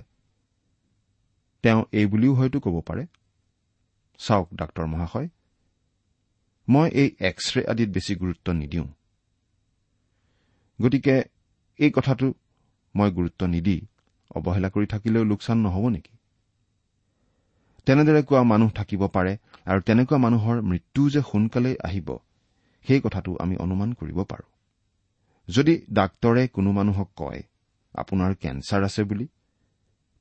তেওঁ 1.63 1.81
এই 1.91 2.05
বুলিও 2.05 2.33
হয়তো 2.33 2.57
ক'ব 2.59 2.75
পাৰে। 2.81 3.03
চাওক 4.19 4.47
ডাক্তৰ 4.53 4.85
মহাশয় 4.85 5.29
মই 6.67 6.87
এই 6.89 7.09
এক্স 7.19 7.45
ৰে 7.57 7.61
আদিত 7.67 7.89
বেছি 7.89 8.13
গুৰুত্ব 8.15 8.47
নিদিওঁ। 8.51 8.87
গতিকে 10.79 11.15
এই 11.79 11.91
কথাটো 11.91 12.27
মই 12.95 13.09
গুৰুত্ব 13.11 13.41
নিদি 13.45 13.77
অৱহেলা 14.35 14.69
কৰি 14.69 14.85
থাকিলেও 14.85 15.23
লোকচান 15.23 15.57
নহ'ব 15.57 15.85
নেকি? 15.89 16.13
তেনেদৰে 17.87 18.21
কোৱা 18.23 18.43
মানুহ 18.43 18.69
থাকিব 18.71 19.01
পাৰে 19.07 19.33
আৰু 19.65 19.79
তেনেকুৱা 19.81 20.17
মানুহৰ 20.17 20.57
মৃত্যু 20.61 21.01
যে 21.09 21.21
সোনকালেই 21.21 21.75
আহিব 21.83 22.09
সেই 22.85 23.01
কথাটো 23.01 23.31
আমি 23.39 23.55
অনুমান 23.57 23.89
কৰিব 23.93 24.19
পাৰোঁ। 24.23 24.47
যদি 25.47 25.73
ডাক্তৰে 25.93 26.43
কোনো 26.47 26.71
মানুহক 26.71 27.09
কয় 27.15 27.41
আপোনাৰ 27.95 28.31
কেঞ্চাৰ 28.35 28.81
আছে 28.83 29.03
বুলি? 29.03 29.25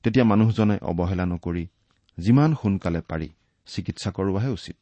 তেতিয়া 0.06 0.24
মানুহজনে 0.24 0.76
অৱহেলা 0.82 1.24
নকৰি 1.26 1.66
যিমান 2.18 2.54
সোনকালে 2.54 3.00
পাৰি 3.00 3.28
চিকিৎসা 3.66 4.10
কৰোৱাহে 4.10 4.48
উচিত। 4.48 4.76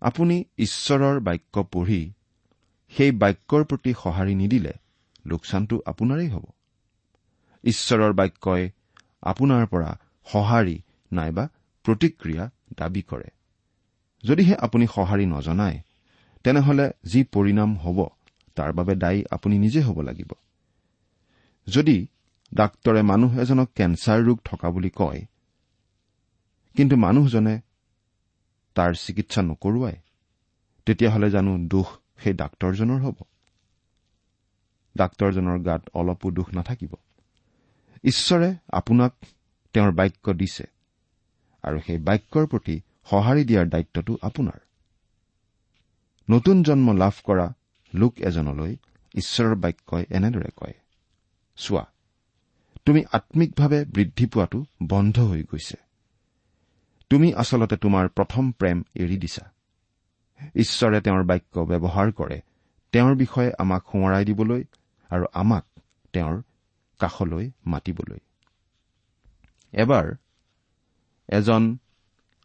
আপুনি 0.00 0.44
ঈশ্বৰৰ 0.58 1.20
বাক্য 1.20 1.64
পঢ়ি 1.72 2.12
সেই 2.92 3.10
বাক্যৰ 3.12 3.64
প্ৰতি 3.64 3.94
সঁহাৰি 3.94 4.34
নিদিলে 4.34 4.72
লোকচানটো 5.26 5.80
আপোনাৰেই 5.86 6.28
হ'ব। 6.28 6.44
ঈশ্বৰৰ 7.64 8.12
বাক্যই 8.12 8.70
আপোনাৰ 9.22 9.66
পৰা 9.66 9.98
সঁহাৰি 10.26 10.82
নাইবা 11.12 11.48
প্ৰতিক্ৰিয়া 11.84 12.50
দাবী 12.76 13.02
কৰে। 13.02 13.28
যদিহে 14.24 14.54
আপুনি 14.56 14.86
সঁহাৰি 14.86 15.26
নজনায় 15.26 15.78
তেনেহলে 16.44 16.90
যি 17.04 17.24
পৰিণাম 17.24 17.76
হ'ব 17.76 17.98
তাৰ 18.54 18.72
বাবে 18.72 18.94
দায়ী 18.94 19.24
আপুনি 19.30 19.58
নিজে 19.58 19.80
হ'ব 19.82 20.00
লাগিব। 20.00 20.32
যদি 21.68 21.96
ডাক্তৰে 22.54 23.02
মানুহ 23.02 23.30
এজনক 23.40 23.68
কেঞ্চাৰ 23.74 24.18
ৰোগ 24.22 24.38
থকা 24.44 24.68
বুলি 24.70 24.90
কয় 24.90 25.22
কিন্তু 26.74 26.96
মানুহজনে 26.96 27.54
তাৰ 28.76 28.92
চিকিৎসা 28.94 29.42
নকৰোৱাই 29.42 29.96
তেতিয়াহ'লে 30.86 31.28
জানো 31.30 31.52
দোষ 31.68 31.88
সেই 32.22 32.34
ডাক্তৰজনৰ 32.34 33.00
হ'ব। 33.00 33.18
ডাক্তৰজনৰ 34.96 35.58
গাত 35.58 35.82
অলপো 35.94 36.30
দোষ 36.30 36.48
নাথাকিব। 36.54 36.92
ঈশ্বৰে 38.04 38.48
আপোনাক 38.72 39.12
তেওঁৰ 39.74 39.92
বাক্য 39.92 40.26
দিছে 40.32 40.66
আৰু 41.64 41.78
সেই 41.80 41.98
বাক্যৰ 41.98 42.46
প্ৰতি 42.46 42.76
সঁহাৰি 43.10 43.42
দিয়াৰ 43.44 43.66
দায়িত্বটো 43.68 44.12
আপোনাৰ। 44.22 44.58
নতুন 46.28 46.56
জন্ম 46.62 46.86
লাভ 46.92 47.14
কৰা 47.24 47.46
লোক 47.94 48.12
এজনলৈ 48.20 48.72
ঈশ্বৰৰ 49.14 49.54
বাক্যই 49.54 50.04
এনেদৰে 50.10 50.50
কয় 50.56 50.76
চোৱা 51.56 51.84
তুমি 52.86 53.00
আম্মিকভাৱে 53.12 53.84
বৃদ্ধি 53.84 54.26
পোৱাটো 54.26 54.58
বন্ধ 54.82 55.16
হৈ 55.20 55.42
গৈছে। 55.42 55.76
তুমি 57.10 57.34
আচলতে 57.34 57.76
তোমাৰ 57.76 58.08
প্ৰথম 58.08 58.52
প্ৰেম 58.52 58.82
এৰি 58.94 59.16
দিছা। 59.16 59.44
ঈশ্বৰে 60.54 61.00
তেওঁৰ 61.00 61.22
বাক্য 61.24 61.54
ব্যৱহাৰ 61.60 62.12
কৰে 62.12 62.38
তেওঁৰ 62.92 63.14
বিষয়ে 63.14 63.50
আমাক 63.58 63.82
সোঁৱৰাই 63.92 64.24
দিবলৈ 64.24 64.62
আৰু 65.10 65.26
আমাক 65.32 65.64
তেওঁৰ 66.12 66.36
কাষলৈ 67.00 67.50
মাতিবলৈ। 67.66 68.20
এবাৰ 69.72 70.06
এজন 71.28 71.62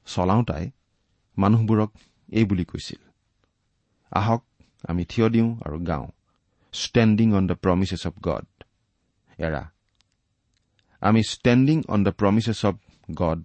চলাওতাই 0.06 0.72
মানুহবোৰক 1.38 1.92
এই 2.30 2.46
বুলি 2.46 2.66
কৈছিল 2.66 3.02
আহক 4.12 4.44
আমি 4.88 5.06
থিয় 5.06 5.30
দিওঁ 5.30 5.50
আৰু 5.66 5.78
গাওঁ। 5.86 6.08
Standing 6.74 7.34
on 7.34 7.48
the 7.48 7.56
promises 7.56 8.08
of 8.08 8.14
God 8.22 8.64
এৰা। 9.42 9.64
আমি 11.02 11.24
standing 11.24 11.78
on 11.88 12.04
the 12.04 12.12
promises 12.12 12.66
of 12.66 12.76
God 13.14 13.40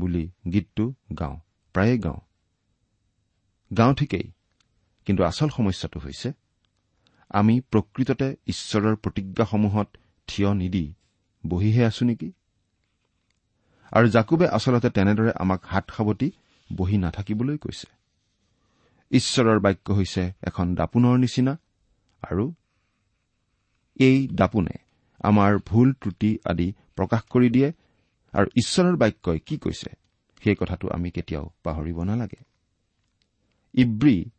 বুলি 0.00 0.30
গীতটো 0.52 0.84
গাওঁ 1.18 1.36
প্ৰায়ে 1.74 1.98
গাওঁ। 1.98 2.20
গাওঁ 3.70 3.94
ঠিকেই 3.94 4.26
কিন্তু 5.06 5.22
আচল 5.24 5.48
সমস্যাটো 5.48 5.98
হৈছে 6.04 6.28
আমি 7.30 7.60
প্ৰকৃততে 7.60 8.36
ঈশ্বৰৰ 8.46 8.96
প্ৰতিজ্ঞাসমূহত 8.96 9.88
থিয় 10.28 10.54
নিদি 10.54 10.84
বহিহে 11.46 11.82
আছো 11.84 12.04
নেকি? 12.04 12.32
আৰু 13.92 14.06
জাকুবে 14.08 14.46
আচলতে 14.48 14.88
তেনেদৰে 14.90 15.32
আমাক 15.36 15.64
হাত 15.64 15.84
সাৱটি 15.90 16.28
বহি 16.70 16.96
নাথাকিবলৈ 16.98 17.56
কৈছে। 17.58 17.86
ঈশ্বৰৰ 19.10 19.58
বাক্য 19.58 19.86
হৈছে 19.92 20.22
এখন 20.42 20.66
দাপোনৰ 20.74 21.16
নিচিনা 21.18 21.54
আৰু 22.22 22.44
এই 24.00 24.28
দাপোনে 24.34 24.87
আমাৰ 25.20 25.58
ভুল 25.58 25.92
ত্ৰুটি 25.92 26.38
আদি 26.44 26.72
প্ৰকাশ 26.96 27.22
কৰি 27.22 27.48
দিয়ে। 27.50 27.72
আৰু 28.34 28.48
ঈশ্বৰৰ 28.56 28.96
বাক্যই 28.96 29.38
কি 29.38 29.56
কৈছে? 29.58 29.90
সেই 30.42 30.54
কথাটো 30.54 30.88
আমি 30.88 31.10
কেতিয়াও 31.10 31.52
পাহৰিব 31.64 32.02
নালাগে। 32.02 32.40
ইব্ৰী 33.74 34.30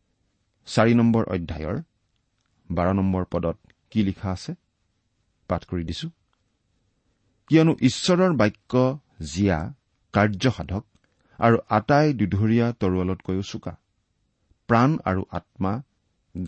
চাৰি 0.68 0.94
নম্বৰ 0.94 1.24
অধ্যায়ৰ 1.26 1.78
বাৰ 2.72 2.94
নম্বৰ 2.94 3.26
পদত 3.26 3.58
কি 3.92 4.04
লিখা 4.04 4.32
আছে? 4.32 4.54
পাঠ 5.48 5.66
কৰি 5.66 5.84
দিছো। 5.84 6.10
কিয়নো 7.48 7.74
ঈশ্বৰৰ 7.82 8.34
বাক্য 8.34 9.00
জীয়া 9.22 9.74
কাৰ্যসাধক 10.14 10.84
আৰু 11.40 11.58
আটাই 11.70 12.14
দুধৰীয়া 12.14 12.74
তৰোৱালতকৈও 12.74 13.42
চোকা। 13.42 13.74
প্ৰাণ 14.68 14.98
আৰু 15.06 15.26
আত্মা 15.32 15.82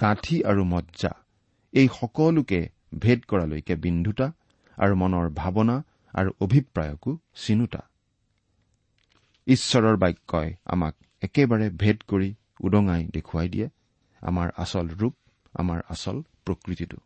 গাঁঠি 0.01 0.43
আৰু 0.43 0.63
মজ্জা 0.63 1.11
এই 1.73 1.87
সকলোকে 1.87 2.69
ভেদ 2.99 3.25
কৰালৈকে 3.25 3.75
বিন্ধুতা 3.75 4.33
আৰু 4.77 4.95
মনৰ 4.95 5.29
ভাৱনা 5.29 5.83
আৰু 6.13 6.31
অভিপ্ৰায়কো 6.41 7.17
চিনোতা। 7.35 7.81
ঈশ্বৰৰ 9.47 9.97
বাক্যই 9.97 10.55
আমাক 10.65 10.95
একেবাৰে 11.21 11.69
ভেদ 11.69 11.97
কৰি 12.07 12.35
উদঙাই 12.59 13.07
দেখুৱাই 13.07 13.49
দিয়ে। 13.49 13.69
আমাৰ 14.21 14.51
আচল 14.57 14.87
ৰূপ 14.87 15.13
আমাৰ 15.53 15.81
আচল 15.89 16.23
প্ৰকৃতিটো। 16.45 16.97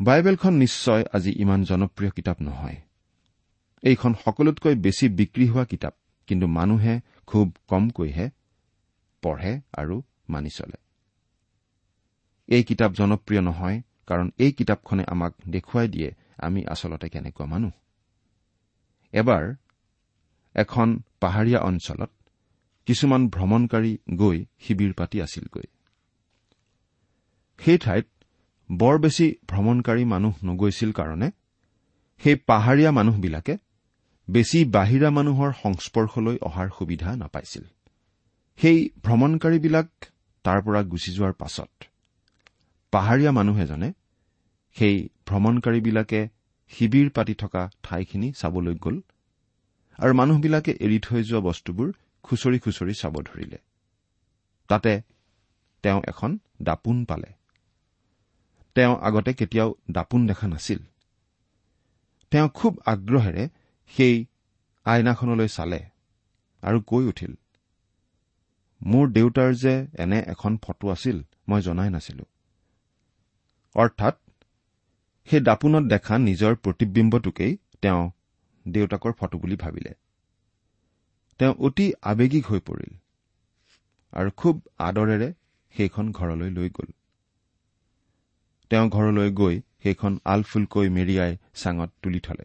বাইবেলখন 0.00 0.54
নিশ্চয় 0.54 1.04
আজি 1.12 1.32
ইমান 1.36 1.62
জনপ্ৰিয় 1.62 2.10
কিতাপ 2.10 2.42
নহয়। 2.42 2.76
এইখন 3.82 4.14
সকলোতকৈ 4.24 4.74
বেছি 4.74 5.08
বিক্ৰী 5.08 5.48
হোৱা 5.48 5.64
কিতাপ 5.64 5.94
কিন্তু 6.26 6.46
মানুহে 6.46 7.00
খুব 7.26 7.56
কমকৈহে 7.68 8.30
পঢ়ে 9.22 9.60
আৰু 9.72 10.02
মানি 10.28 10.50
চলে। 10.50 10.76
এই 12.48 12.62
কিতাপ 12.62 12.92
জনপ্ৰিয় 12.92 13.40
নহয় 13.40 13.82
কাৰণ 14.10 14.26
এই 14.44 14.52
কিতাপখনে 14.52 15.04
আমাক 15.08 15.32
দেখুৱাই 15.48 15.88
দিয়ে 15.88 16.10
আমি 16.38 16.60
আচলতে 16.66 17.06
কেনেকুৱা 17.08 17.46
মানুহ। 17.46 17.72
এবাৰ 19.14 19.44
এখন 20.54 20.88
পাহাৰীয়া 21.22 21.60
অঞ্চলত 21.60 22.10
কিছুমান 22.88 23.22
ভ্ৰমণকাৰী 23.34 23.92
গৈ 24.16 24.38
শিবিৰ 24.60 24.92
পাতি 24.92 25.18
আছিলগৈ। 25.22 25.66
সেই 27.58 27.78
ঠাইত 27.78 28.06
বৰ 28.70 28.96
বেছি 28.98 29.26
ভ্ৰমণকাৰী 29.48 30.04
মানুহ 30.04 30.34
নগৈছিল 30.44 30.90
কাৰণে 30.92 31.28
সেই 32.22 32.36
পাহাৰীয়া 32.50 32.90
মানুহবিলাকে 32.92 33.54
বেছি 34.28 34.58
বাহিৰা 34.76 35.08
মানুহৰ 35.10 35.50
সংস্পৰ্শলৈ 35.62 36.36
অহাৰ 36.48 36.68
সুবিধা 36.78 37.08
নাপাইছিল। 37.16 37.64
সেই 38.58 38.78
ভ্ৰমণকাৰীবিলাক 39.04 39.88
তাৰ 40.44 40.58
পৰা 40.64 40.80
গুচি 40.82 41.10
যোৱাৰ 41.16 41.32
পাছত 41.32 41.70
পাহাৰীয়া 42.92 43.32
মানুহ 43.32 43.56
এজনে 43.60 43.88
সেই 44.76 45.08
ভ্ৰমণকাৰীবিলাকে 45.26 46.28
শিবিৰ 46.72 47.10
পাতি 47.10 47.34
থকা 47.34 47.70
ঠাইখিনি 47.82 48.32
চাবলৈ 48.32 48.74
গ'ল 48.74 48.96
আৰু 49.98 50.12
মানুহবিলাকে 50.14 50.72
এৰি 50.80 50.98
থৈ 50.98 51.22
যোৱা 51.22 51.40
বস্তুবোৰ 51.40 51.88
খুচৰি 52.22 52.58
খুচৰি 52.58 52.94
চাব 52.94 53.14
ধৰিলে। 53.22 53.58
তাতে 54.68 54.92
তেওঁ 55.82 56.00
এখন 56.08 56.38
দাপোন 56.62 57.04
পালে। 57.04 57.30
তেওঁ 58.74 58.94
আগতে 59.00 59.32
কেতিয়াও 59.32 59.74
দাপোন 59.90 60.26
দেখা 60.26 60.46
নাছিল। 60.48 60.80
তেওঁ 62.30 62.48
খুব 62.48 62.72
আগ্ৰহেৰে 62.86 63.48
সেই 63.94 64.26
আইনাখনলৈ 64.84 65.48
চালে 65.48 65.80
আৰু 66.62 66.78
কৈ 66.80 67.04
উঠিল 67.04 67.32
মোৰ 68.80 69.04
দেউতাৰ 69.12 69.50
যে 69.54 69.86
এনে 69.98 70.18
এখন 70.26 70.52
ফটো 70.56 70.86
আছিল 70.90 71.16
মই 71.48 71.60
জনাই 71.62 71.90
নাছিলো। 71.90 72.24
অৰ্থাৎ 73.74 74.14
সেই 75.30 75.40
দাপোনত 75.40 75.84
দেখা 75.84 76.14
নিজৰ 76.18 76.54
প্ৰতিবিম্বটোকেই 76.56 77.52
তেওঁ 77.82 78.02
দেউতাকৰ 78.66 79.12
ফটো 79.12 79.38
বুলি 79.38 79.56
ভাবিলে। 79.56 79.92
তেওঁ 81.40 81.54
অতি 81.58 81.86
আৱেগিক 82.02 82.44
হৈ 82.46 82.60
পৰিল 82.60 82.92
আৰু 84.12 84.30
খুব 84.36 84.54
আদৰেৰে 84.78 85.28
সেইখন 85.74 86.12
ঘৰলৈ 86.12 86.50
লৈ 86.50 86.68
গ'ল। 86.68 86.90
তেওঁ 88.70 88.86
ঘৰলৈ 88.88 89.30
গৈ 89.30 89.56
সেইখন 89.82 90.12
আলফুলকৈ 90.24 90.86
মেৰিয়াই 90.88 91.32
চাঙত 91.54 91.90
তুলি 92.02 92.20
থলে। 92.20 92.44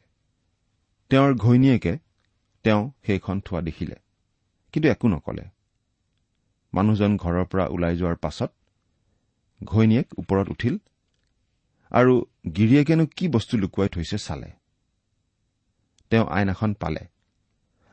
তেওঁৰ 1.12 1.34
ঘৈণীয়েকে 1.36 1.94
তেওঁ 2.64 2.82
সেইখন 3.06 3.42
থোৱা 3.42 3.62
দেখিলে 3.62 3.96
কিন্তু 4.74 4.88
একো 4.90 5.08
নকলে। 5.08 5.46
মানুহজন 6.74 7.12
ঘৰৰ 7.18 7.46
পৰা 7.46 7.66
ওলাই 7.68 7.98
যোৱাৰ 7.98 8.16
পাছত 8.16 8.52
ঘৈণীয়েক 9.64 10.08
ওপৰত 10.18 10.48
উঠিল 10.50 10.76
আৰু 11.92 12.14
গিৰিয়েকেনো 12.56 13.06
কি 13.06 13.28
বস্তু 13.28 13.58
লুকুৱাই 13.58 13.90
থৈছে 13.90 14.18
চালে। 14.18 14.52
তেওঁ 16.10 16.26
আইন 16.28 16.50
এখন 16.50 16.74
পালে 16.74 17.04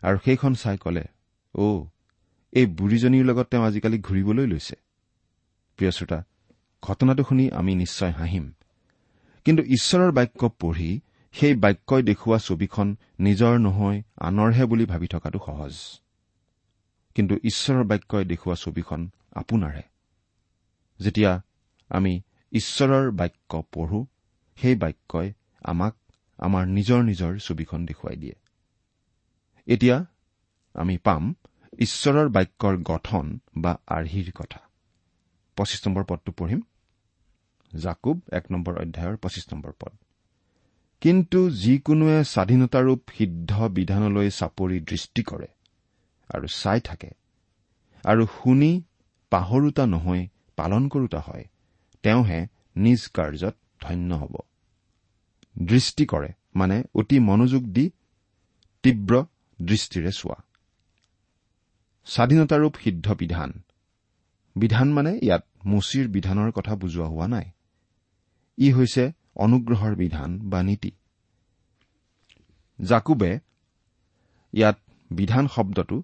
আৰু 0.02 0.18
সেইখন 0.24 0.55
চাই 0.55 0.76
কলে 0.78 1.05
অ' 1.55 1.87
এই 2.52 2.66
বুঢ়ীজনীৰ 2.66 3.24
লগত 3.24 3.46
তেওঁ 3.50 3.64
আজিকালি 3.64 3.98
ঘূৰিবলৈ 3.98 4.46
লৈছে। 4.46 4.76
প্ৰিয় 5.78 5.90
শ্ৰোতা 5.90 6.24
ঘটনাটো 6.83 7.22
শুনি 7.22 7.50
আমি 7.50 7.74
নিশ্চয় 7.74 8.11
হাঁহিম। 8.11 8.52
কিন্তু 9.44 9.62
ঈশ্বৰৰ 9.62 10.11
বাক্য 10.12 10.48
পঢ়ি 10.61 11.00
সেই 11.33 11.55
বাক্যই 11.55 12.02
দেখুওৱা 12.02 12.38
ছবিখন 12.38 12.96
নিজৰ 13.20 13.59
নহয় 13.59 14.02
আনৰহে 14.20 14.64
বুলি 14.64 14.85
ভাবি 14.85 15.07
থকাটো 15.07 15.38
সহজ। 15.46 15.74
কিন্তু 17.14 17.35
ঈশ্বৰৰ 17.44 17.85
বাক্যই 17.85 18.24
দেখুওৱা 18.24 18.55
ছবিখন 18.55 19.11
আপোনাৰহে। 19.33 19.83
যেতিয়া 21.00 21.42
আমি 21.88 22.22
ঈশ্বৰৰ 22.52 23.10
বাক্য 23.10 23.62
পঢ়ো 23.72 24.06
সেই 24.56 24.74
বাক্যই 24.74 25.32
আমাক 25.62 25.94
আমাৰ 26.38 26.66
নিজৰ 26.66 27.00
নিজৰ 27.02 27.38
ছবিখন 27.38 27.86
দেখুৱাই 27.86 28.16
দিয়ে। 28.16 28.34
এতিয়া 29.66 29.96
আমি 30.74 30.98
পাম 30.98 31.34
ঈশ্বৰৰ 31.78 32.28
বাক্যৰ 32.28 32.76
গঠন 32.82 33.38
বা 33.56 33.72
আৰ্হিৰ 33.86 34.32
কথা। 34.34 34.60
পঁচিছ 35.56 35.88
নম্বৰ 35.88 36.04
পদটো 36.04 36.32
পঢ়িম। 36.32 36.62
জাকুব 37.72 38.20
এক 38.32 38.44
নম্বৰ 38.52 38.74
অধ্যায়ৰ 38.78 39.16
পঁচিছ 39.16 39.44
নম্বৰ 39.52 39.72
পদ। 39.80 39.92
কিন্তু 41.00 41.50
যিকোনোৱে 41.50 42.24
স্বাধীনতাৰূপ 42.24 43.00
সিদ্ধ 43.18 43.52
বিধানলৈ 43.68 44.30
চাপৰি 44.30 44.80
দৃষ্টি 44.80 45.22
কৰে 45.22 45.48
আৰু 46.30 46.46
চাই 46.46 46.80
থাকে 46.80 47.10
আৰু 48.04 48.26
শুনি 48.26 48.82
পাহৰোতা 49.30 49.86
নহৈ 49.86 50.28
পালন 50.56 50.88
কৰোতা 50.88 51.20
হয় 51.20 51.44
তেওঁহে 52.02 52.40
নিজ 52.76 53.00
কাৰ্যত 53.14 53.54
ধন্য 53.80 54.14
হ'ব। 54.14 54.34
দৃষ্টি 55.58 56.04
কৰে 56.06 56.30
মানে 56.54 56.76
অতি 56.94 57.18
মনোযোগ 57.18 57.62
দি 57.66 57.90
তীব্ৰ 58.84 59.12
দৃষ্টিৰে 59.60 60.12
চোৱা। 60.12 60.38
স্বাধীনতাৰূপ 62.06 62.74
সিদ্ধ 62.84 63.06
বিধান। 63.12 63.50
বিধান 64.56 64.88
মানে 64.92 65.12
ইয়াত 65.22 65.44
মুচিৰ 65.64 66.08
বিধানৰ 66.08 66.50
কথা 66.50 66.74
বুজোৱা 66.74 67.06
হোৱা 67.06 67.26
নাই। 67.26 67.46
ই 68.58 68.68
হৈছে 68.72 69.04
অনুগ্ৰহৰ 69.36 69.94
বিধান 69.94 70.30
বা 70.38 70.62
নীতি। 70.62 70.90
জাকুবে 72.78 73.30
ইয়াত 74.52 74.78
বিধান 75.10 75.44
শব্দটো 75.48 75.96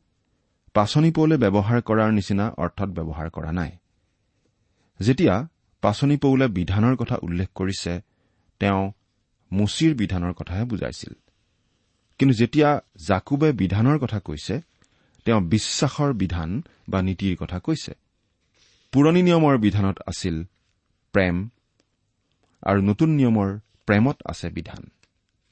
পাচনি 0.74 1.10
পৌলে 1.10 1.36
ব্যৱহাৰ 1.36 1.80
কৰাৰ 1.82 2.10
নিচিনা 2.12 2.46
অৰ্থত 2.56 2.88
ব্যৱহাৰ 2.88 3.28
কৰা 3.30 3.52
নাই। 3.52 3.70
যেতিয়া 5.00 5.34
পাচনি 5.80 6.16
পৌলে 6.16 6.48
বিধানৰ 6.48 6.96
কথা 6.96 7.16
উল্লেখ 7.22 7.48
কৰিছে 7.54 8.00
তেওঁ 8.60 8.92
মুচিৰ 9.52 9.94
বিধানৰ 9.94 10.32
কথাহে 10.32 10.64
বুজাইছিল। 10.64 11.12
কিন্তু 12.18 12.34
যেতিয়া 12.34 12.80
জাকুবে 13.06 13.52
বিধানৰ 13.52 13.98
কথা 13.98 14.20
কৈছে 14.20 14.60
তেওঁ 15.24 15.40
বিশ্বাসৰ 15.40 16.12
বিধান 16.12 16.62
বা 16.88 17.02
নীতিৰ 17.02 17.36
কথা 17.36 17.58
কৈছে। 17.58 17.92
পুৰণি 18.92 19.22
নিয়মৰ 19.22 19.58
বিধানত 19.58 19.98
আছিল 20.06 20.44
প্ৰেম 21.12 21.48
আৰু 22.62 22.80
নতুন 22.80 23.08
নিয়মৰ 23.08 23.58
প্ৰেমত 23.86 24.16
আছে 24.26 24.50
বিধান। 24.50 24.90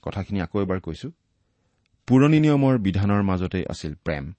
কথাখিনি 0.02 0.40
আকৌ 0.40 0.62
এবাৰ 0.62 0.80
কৈছো। 0.80 1.10
পুৰণি 2.06 2.40
নিয়মৰ 2.40 2.78
বিধানৰ 2.78 3.22
মাজতে 3.22 3.64
আছিল 3.68 3.94
প্ৰেম 3.94 4.32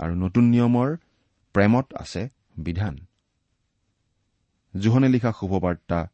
আৰু 0.00 0.14
নতুন 0.14 0.44
নিয়মৰ 0.44 0.96
প্ৰেমত 1.52 1.94
আছে 1.94 2.28
বিধান। 2.56 2.98
জোহনে 4.80 5.08
লিখা 5.08 5.32
শুভবাৰ্তা 5.40 6.08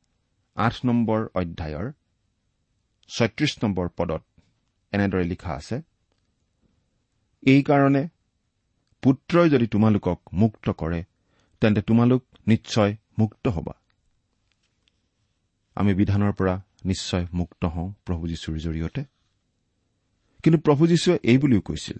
আঠ 0.54 0.72
নম্বৰ 0.84 1.28
অধ্যায়ৰ 1.34 1.92
ছয়ত্ৰিশ 3.08 3.58
নম্বৰ 3.64 3.88
পদত 3.88 4.24
এনেদৰে 4.92 5.24
লিখা 5.24 5.52
আছে 5.52 5.82
এইকাৰণে 7.46 8.08
পুত্ৰই 9.02 9.50
যদি 9.50 9.66
তোমালোকক 9.66 10.20
মুক্ত 10.32 10.70
কৰে 10.70 11.04
তেন্তে 11.60 11.82
তোমালোক 11.82 12.24
নিশ্চয় 12.46 12.96
মুক্ত 13.18 13.48
হবা। 13.48 13.72
আমি 15.74 15.94
বিধানৰ 15.94 16.32
পৰা 16.32 16.62
নিশ্চয় 16.84 17.26
মুক্ত 17.32 17.64
হওঁ 17.64 17.92
প্ৰভু 18.04 18.28
যীশুৰ 18.28 18.58
জৰিয়তে। 18.58 19.04
কিন্তু 20.42 20.60
প্ৰভু 20.60 20.86
যীশুৱে 20.86 21.18
এই 21.22 21.38
বুলিও 21.38 21.60
কৈছিল 21.60 21.96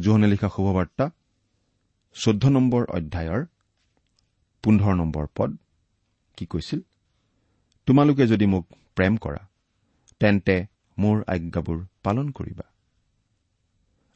জোহনে 0.00 0.26
লিখা 0.26 0.48
শুভবাৰ্তা 0.48 1.10
চৈধ্য 2.14 2.48
নম্বৰ 2.48 2.84
অধ্যায়ৰ 2.84 3.46
পোন্ধৰ 4.62 4.94
নম্বৰ 4.94 5.26
পদ 5.36 5.56
কি 6.40 6.46
কৈছিল? 6.46 6.80
তোমালোকে 7.88 8.26
যদি 8.26 8.46
মোক 8.46 8.64
প্ৰেম 8.96 9.16
কৰা 9.16 9.42
তেন্তে 10.20 10.56
মোৰ 10.98 11.16
আজ্ঞাবোৰ 11.26 11.78
পালন 12.04 12.30
কৰিবা। 12.30 12.66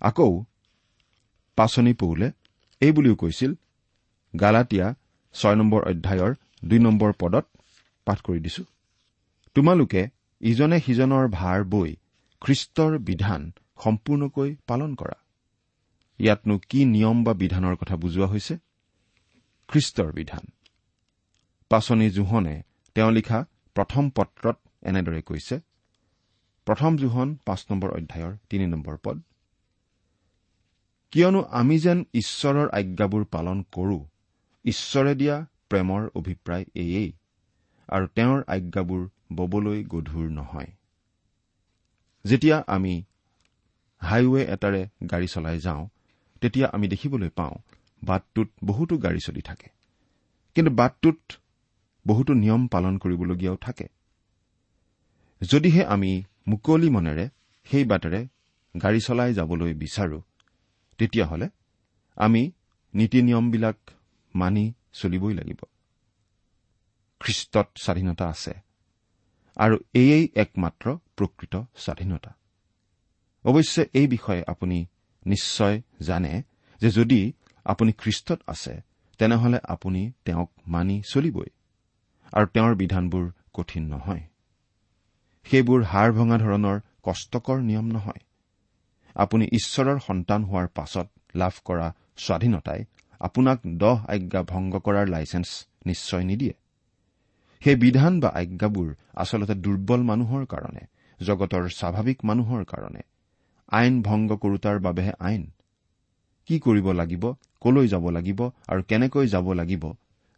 আকৌ 0.02 0.44
পাচনি 1.58 1.92
পৌলে 1.94 2.28
এই 2.82 2.92
বুলিও 2.92 3.14
কৈছিল 3.14 3.52
গালাটীয়া 4.34 4.86
ছয় 5.34 5.56
নম্বৰ 5.56 5.82
অধ্যায়ৰ 5.90 6.32
দুই 6.64 6.78
নম্বৰ 6.78 7.12
পদত 7.20 7.44
পাঠ 8.06 8.18
কৰি 8.20 8.40
দিছো। 8.40 8.64
তোমালোকে 9.56 10.02
ইজনে 10.40 10.78
সিজনৰ 10.80 11.24
ভাৰ 11.28 11.60
বৈ 11.64 11.90
খ্ৰীষ্টৰ 12.42 12.98
বিধান 12.98 13.42
সম্পূৰ্ণকৈ 13.84 14.50
পালন 14.66 14.90
কৰা। 14.94 15.16
ইয়াতনো 16.18 16.54
কি 16.68 16.80
নিয়ম 16.84 17.24
বা 17.24 17.32
বিধানৰ 17.34 17.74
কথা 17.76 17.96
বুজোৱা 17.96 18.26
হৈছে? 18.26 18.54
খ্ৰীষ্টৰ 19.68 20.12
বিধান। 20.12 20.44
পাচনি 21.68 22.10
জোহনে 22.10 22.62
তেওঁ 22.94 23.10
লিখা 23.10 23.44
প্ৰথম 23.74 24.10
পত্ৰত 24.10 24.56
এনেদৰে 24.82 25.22
কৈছে 25.22 25.60
প্ৰথম 26.64 26.96
জোহন 26.96 27.38
পাঁচ 27.46 27.66
নম্বৰ 27.70 27.90
অধ্যায়ৰ 27.90 28.36
তিনি 28.50 28.66
নম্বৰ 28.66 28.96
পদ 29.04 29.22
কিয়নো 31.10 31.42
আমি 31.42 31.78
যেন 31.78 32.04
ঈশ্বৰৰ 32.14 32.68
আজ্ঞাবোৰ 32.68 33.24
পালন 33.24 33.62
কৰো 33.72 34.06
ঈশ্বৰে 34.64 35.14
দিয়া 35.14 35.46
প্ৰেমৰ 35.68 36.08
অভিপ্ৰায় 36.14 36.64
এয়েই 36.74 37.12
আৰু 37.88 38.06
তেওঁৰ 38.06 38.44
আজ্ঞাবোৰ 38.46 39.08
ববলৈ 39.32 39.84
গধুৰ 39.84 40.30
নহয়। 40.30 40.66
যেতিয়া 42.24 42.64
আমি 42.66 43.04
হাইৱে 43.98 44.42
এটাৰে 44.44 44.88
গাড়ী 45.10 45.26
চলাই 45.26 45.58
যাওঁ 45.60 45.88
তেতিয়া 46.40 46.68
আমি 46.72 46.88
দেখিবলৈ 46.88 47.28
পাওঁ 47.28 47.54
বাটটোত 48.04 48.48
বহুতো 48.64 48.96
গাড়ী 48.96 49.20
চলি 49.26 49.42
থাকে। 49.42 49.68
কিন্তু 50.54 50.72
বাটটোত 50.72 51.18
বহুতো 52.06 52.32
নিয়ম 52.34 52.62
পালন 52.66 52.94
কৰিবলগীয়াও 52.98 53.56
থাকে। 53.56 53.86
যদিহে 55.42 55.82
আমি 55.84 56.10
মুকলি 56.48 56.88
মনেৰে 56.90 57.24
সেই 57.66 57.84
বাটেৰে 57.84 58.20
গাড়ী 58.74 59.00
চলাই 59.00 59.34
যাবলৈ 59.34 59.72
বিচাৰো 59.74 60.18
তেতিয়াহ'লে 60.98 61.48
আমি 62.16 62.42
নীতি 62.94 63.18
নিয়মবিলাক 63.22 63.78
মানি 64.34 64.64
চলিবই 64.92 65.34
লাগিব। 65.34 65.60
খ্ৰীষ্টত 67.20 67.68
স্বাধীনতা 67.76 68.24
আছে 68.28 68.54
আৰু 69.56 69.76
এয়েই 69.94 70.24
একমাত্ৰ 70.34 70.86
প্ৰকৃত 71.16 71.54
স্বাধীনতা। 71.76 72.30
অৱশ্যে 73.44 73.82
এই 73.94 74.06
বিষয়ে 74.06 74.42
আপুনি 74.46 74.78
নিশ্চয় 75.26 75.76
জানে 76.00 76.42
যে 76.80 76.88
যদি 76.90 77.20
আপুনি 77.64 77.92
খ্ৰীষ্টত 77.92 78.40
আছে 78.46 78.74
তেনেহলে 79.18 79.58
আপুনি 79.64 80.12
তেওঁক 80.24 80.50
মানি 80.66 81.02
চলিবই। 81.08 81.50
আৰু 82.32 82.46
তেওঁৰ 82.46 82.74
বিধানবোৰ 82.74 83.24
কঠিন 83.52 83.84
নহয়। 83.88 84.22
সেইবোৰ 85.46 85.82
হাৰ 85.82 86.12
ভঙা 86.12 86.38
ধৰণৰ 86.38 86.80
কষ্টকৰ 87.02 87.58
নিয়ম 87.60 87.86
নহয়। 87.86 88.20
আপুনি 89.16 89.44
ঈশ্বৰৰ 89.52 89.98
সন্তান 89.98 90.44
হোৱাৰ 90.44 90.66
পাছত 90.68 91.06
লাভ 91.34 91.54
কৰা 91.64 91.92
স্বাধীনতাই 92.16 92.84
আপোনাক 93.20 93.58
দহ 93.78 94.04
আজ্ঞা 94.08 94.42
ভংগ 94.42 94.72
কৰাৰ 94.78 95.06
লাইচেঞ্চ 95.08 95.48
নিশ্চয় 95.86 96.24
নিদিয়ে। 96.24 96.54
সেই 97.62 97.76
বিধান 97.76 98.20
বা 98.20 98.28
আজ্ঞাবোৰ 98.28 98.88
আচলতে 99.14 99.54
দুৰ্বল 99.54 100.00
মানুহৰ 100.02 100.46
কাৰণে 100.46 100.84
জগতৰ 101.20 101.68
স্বাভাৱিক 101.68 102.18
মানুহৰ 102.24 102.64
কাৰণে। 102.64 103.02
আইন 103.72 104.02
ভংগ 104.02 104.30
কৰোতাৰ 104.32 104.78
বাবেহে 104.78 105.12
আইন। 105.18 105.44
কি 106.48 106.58
কৰিব 106.58 106.88
লাগিব 106.90 107.24
কলৈ 107.60 107.88
যাব 107.88 108.08
লাগিব 108.10 108.40
আৰু 108.68 108.82
কেনেকৈ 108.82 109.26
যাব 109.26 109.52
লাগিব 109.52 109.84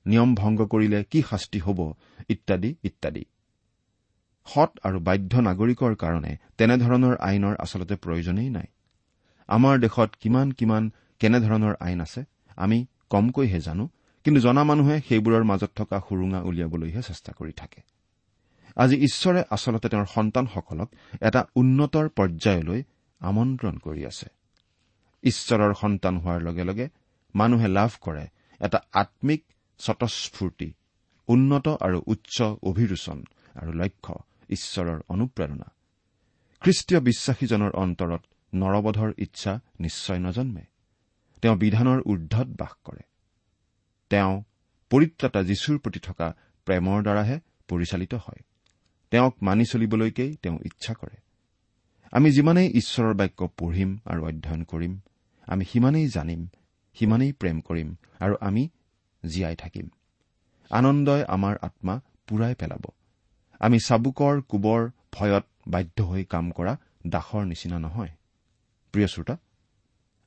নিয়ম 0.07 0.31
ভংগ 0.35 0.59
কৰিলে 0.73 1.01
কি 1.11 1.21
শাস্তি 1.31 1.59
হ'ব 1.59 1.79
ইত্যাদি 2.29 2.71
ইত্যাদি। 2.89 3.25
সৎ 4.47 4.71
আৰু 4.87 4.99
বাধ্য 5.09 5.33
নাগৰিকৰ 5.49 5.93
কাৰণে 6.03 6.33
তেনেধৰণৰ 6.59 7.15
আইনৰ 7.29 7.55
আচলতে 7.65 7.95
প্ৰয়োজনেই 8.05 8.51
নাই। 8.57 8.69
আমাৰ 9.49 9.75
দেশত 9.85 10.11
কিমান 10.23 10.49
কিমান 10.59 10.85
কেনেধৰণৰ 11.21 11.75
আইন 11.87 12.01
আছে 12.01 12.21
আমি 12.59 12.79
কমকৈহে 13.11 13.61
জানো 13.61 13.85
কিন্তু 14.25 14.41
জনা 14.41 14.63
মানুহে 14.65 14.97
সেইবোৰৰ 15.09 15.45
মাজত 15.51 15.71
থকা 15.77 15.97
সুৰুঙা 16.07 16.41
উলিয়াবলৈহে 16.49 17.01
চেষ্টা 17.03 17.33
কৰি 17.39 17.53
থাকে। 17.53 17.81
আজি 18.77 18.97
ঈশ্বৰে 19.07 19.41
আচলতে 19.51 19.89
তেওঁৰ 19.89 20.07
সন্তানসকলক 20.07 20.89
এটা 21.21 21.41
উন্নতৰ 21.57 22.07
পৰ্যায়লৈ 22.17 22.81
আমন্ত্ৰণ 23.21 23.75
কৰি 23.79 24.03
আছে। 24.07 24.29
ঈশ্বৰৰ 25.25 25.73
সন্তান 25.75 26.15
হোৱাৰ 26.23 26.41
লগে 26.43 26.65
লগে 26.65 26.87
মানুহে 27.35 27.69
লাভ 27.69 27.93
কৰে 28.01 28.25
এটা 28.61 28.79
আম্মিক 28.93 29.43
স্বতঃস্ফূৰ্তি 29.79 30.73
উন্নত 31.29 31.69
আৰু 31.69 32.03
উচ্চ 32.07 32.43
অভিৰোচন 32.43 33.25
আৰু 33.55 33.73
লক্ষ্য 33.73 34.15
ঈশ্বৰৰ 34.51 35.01
অনুপ্ৰেৰণা। 35.09 35.69
খ্ৰীষ্টীয় 36.61 37.01
বিশ্বাসীজনৰ 37.01 37.71
অন্তৰত 37.71 38.23
নৰবধৰ 38.55 39.13
ইচ্ছা 39.19 39.61
নিশ্চয় 39.81 40.19
নজন্মে। 40.19 40.65
তেওঁ 41.43 41.57
বিধানৰ 41.57 42.01
ঊৰ্ধত 42.01 42.47
বাস 42.47 42.73
কৰে। 42.85 43.03
তেওঁ 44.11 44.43
পৰিত্ৰাতা 44.91 45.43
যীশুৰ 45.43 45.79
প্ৰতি 45.79 46.01
থকা 46.01 46.35
প্ৰেমৰ 46.65 47.03
দ্বাৰাহে 47.03 47.41
পৰিচালিত 47.69 48.15
হয়। 48.15 48.41
তেওঁক 49.11 49.37
মানি 49.43 49.65
চলিবলৈকেই 49.65 50.37
তেওঁ 50.43 50.59
ইচ্ছা 50.65 50.95
কৰে। 50.95 51.17
আমি 52.13 52.31
যিমানেই 52.31 52.71
ঈশ্বৰৰ 52.75 53.15
বাক্য 53.15 53.49
পঢ়িম 53.57 53.99
আৰু 54.05 54.27
অধ্যয়ন 54.27 54.65
কৰিম 54.65 55.01
আমি 55.47 55.65
সিমানেই 55.65 56.09
জানিম 56.09 56.49
সিমানেই 56.95 57.33
প্ৰেম 57.33 57.61
কৰিম 57.61 57.97
আৰু 58.21 58.35
আমি 58.41 58.69
জীয়াই 59.25 59.57
থাকিম। 59.57 59.89
আনন্দই 60.71 61.25
আমাৰ 61.29 61.57
আত্মা 61.63 62.01
পূৰাই 62.27 62.55
পেলাব। 62.55 62.85
আমি 63.61 63.81
চাবুকৰ 63.81 64.43
কোবৰ 64.43 64.91
ভয়ত 65.13 65.45
বাধ্য 65.69 66.03
হৈ 66.03 66.25
কাম 66.25 66.51
কৰা 66.51 66.77
দাসৰ 67.07 67.45
নিচিনা 67.45 67.79
নহয়। 67.79 68.09
প্ৰিয় 68.93 69.07
শ্ৰোতা 69.07 69.37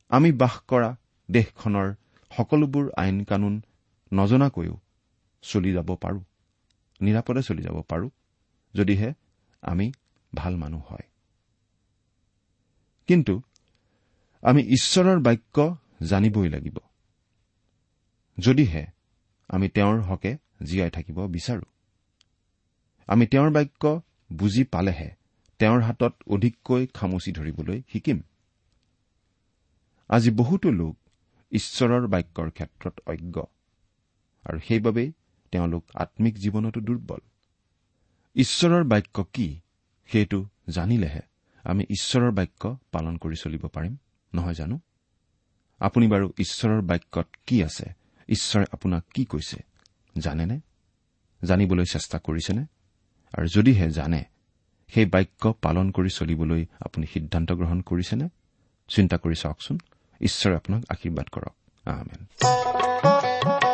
আমি 0.10 0.32
বাস 0.32 0.60
কৰা 0.60 0.95
দেশখনৰ 1.32 1.93
সকলোবোৰ 2.38 2.91
আইন 2.97 3.23
কানুন 3.23 3.62
নজনাকৈও 4.13 4.78
চলি 5.41 5.73
যাব 5.73 5.95
পাৰো। 5.95 6.21
নিৰাপদে 7.02 7.41
চলি 7.43 7.62
যাব 7.62 7.82
পাৰো 7.82 8.10
যদিহে 8.73 9.13
আমি 9.62 9.91
ভাল 10.36 10.56
মানুহ 10.56 10.82
হয়। 10.89 11.10
কিন্তু 13.08 13.41
আমি 14.41 14.62
ঈশ্বৰৰ 14.62 15.19
বাক্য 15.19 15.75
জানিবই 16.10 16.49
লাগিব। 16.49 16.78
যদিহে 18.39 18.86
আমি 19.49 19.69
তেওঁৰ 19.69 20.02
হকে 20.02 20.38
জীয়াই 20.63 20.89
থাকিব 20.89 21.28
বিচাৰো। 21.28 21.65
আমি 23.08 23.25
তেওঁৰ 23.28 23.49
বাক্য 23.49 24.02
বুজি 24.34 24.63
পালেহে 24.63 25.10
তেওঁৰ 25.60 25.82
হাতত 25.82 26.13
অধিককৈ 26.28 26.88
খামুচি 26.93 27.32
ধৰিবলৈ 27.32 27.82
শিকিম। 27.93 28.19
আজি 30.10 30.30
বহুতো 30.32 30.71
লোক 30.71 30.95
ঈশ্বৰৰ 31.52 32.08
বাক্যৰ 32.08 32.49
ক্ষেত্ৰত 32.49 32.95
অজ্ঞ 33.08 33.36
আৰু 34.43 34.60
সেইবাবেই 34.60 35.12
তেওঁলোক 35.52 35.84
আম্মিক 35.95 36.36
জীৱনতো 36.38 36.80
দুৰ্বল। 36.82 37.21
ঈশ্বৰৰ 38.36 38.84
বাক্য 38.84 39.23
কি 39.34 39.47
সেইটো 40.10 40.39
জানিলেহে 40.69 41.21
আমি 41.63 41.84
ঈশ্বৰৰ 41.89 42.32
বাক্য 42.32 42.78
পালন 42.91 43.17
কৰি 43.17 43.36
চলিব 43.36 43.63
পাৰিম 43.67 43.93
নহয় 44.34 44.54
জানো? 44.54 44.80
আপুনি 45.82 46.08
বাৰু 46.08 46.28
ঈশ্বৰৰ 46.38 46.82
বাক্যত 46.82 47.28
কি 47.47 47.63
আছে 47.63 47.98
ঈশ্বৰে 48.30 48.65
আপোনাক 48.72 49.06
কি 49.13 49.26
কৈছে? 49.26 49.58
জানেনে? 50.18 50.60
জানিবলৈ 51.46 51.86
চেষ্টা 51.86 52.20
কৰিছেনে? 52.20 52.65
আৰু 53.38 53.48
যদিহে 53.48 53.89
জানে 53.89 54.24
সেই 54.88 55.06
বাক্য 55.06 55.54
পালন 55.62 55.92
কৰি 55.92 56.10
চলিবলৈ 56.10 56.65
আপুনি 56.80 57.06
সিদ্ধান্ত 57.06 57.52
গ্ৰহণ 57.52 57.82
কৰিছেনে? 57.82 58.30
চিন্তা 58.88 59.18
কৰি 59.18 59.36
চাওকচোন। 59.36 59.80
ঈশ্বৰে 60.22 60.56
আপোনাক 60.56 60.84
আশীৰ্বাদ 60.89 61.30
কৰক। 61.30 63.68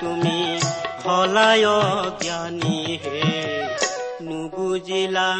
তুমি 0.00 0.60
হলায় 1.04 1.66
জ্ঞানী 2.22 2.98
হে। 3.04 3.66
নুবুজিলা 4.20 5.30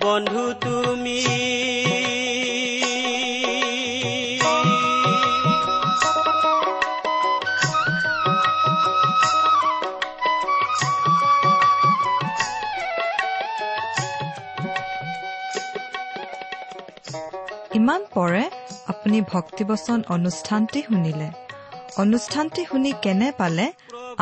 বন্ধু 0.00 0.54
তুমি। 0.60 1.20
ইমান 17.74 18.04
পৰে 18.14 18.50
আপুনি 18.86 19.20
ভক্তিবচন 19.20 20.02
অনুষ্ঠানটি 20.08 20.82
শুনিলে। 20.82 21.28
অনুষ্ঠানটি 21.98 22.64
শুনি 22.64 22.92
কেনে 23.02 23.32
পালে? 23.38 23.72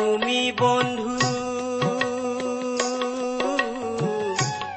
তুমি 0.00 0.40
বন্ধু 0.58 1.14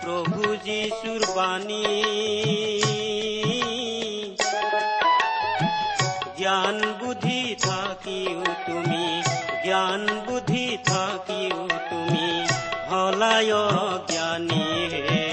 প্ৰভু 0.01 0.41
যীশুৰ 0.65 1.21
বাণী। 1.35 1.85
জ্ঞান 6.39 6.77
বুদ্ধি 6.99 7.41
থাকিও 7.65 8.43
তুমি, 8.67 9.05
জ্ঞান 9.65 10.01
বুদ্ধি 10.27 10.65
থাকিও 10.89 11.61
তুমি 11.89 12.27
হলায় 12.91 13.53
জ্ঞানী 14.11 14.67
হে। 14.93 15.27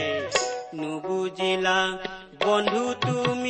নুবুজিলা 0.74 1.81
বন্ধু 2.44 2.85
তুমি 3.07 3.50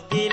ক্ৰুচ 0.00 0.10
দিলে 0.12 0.27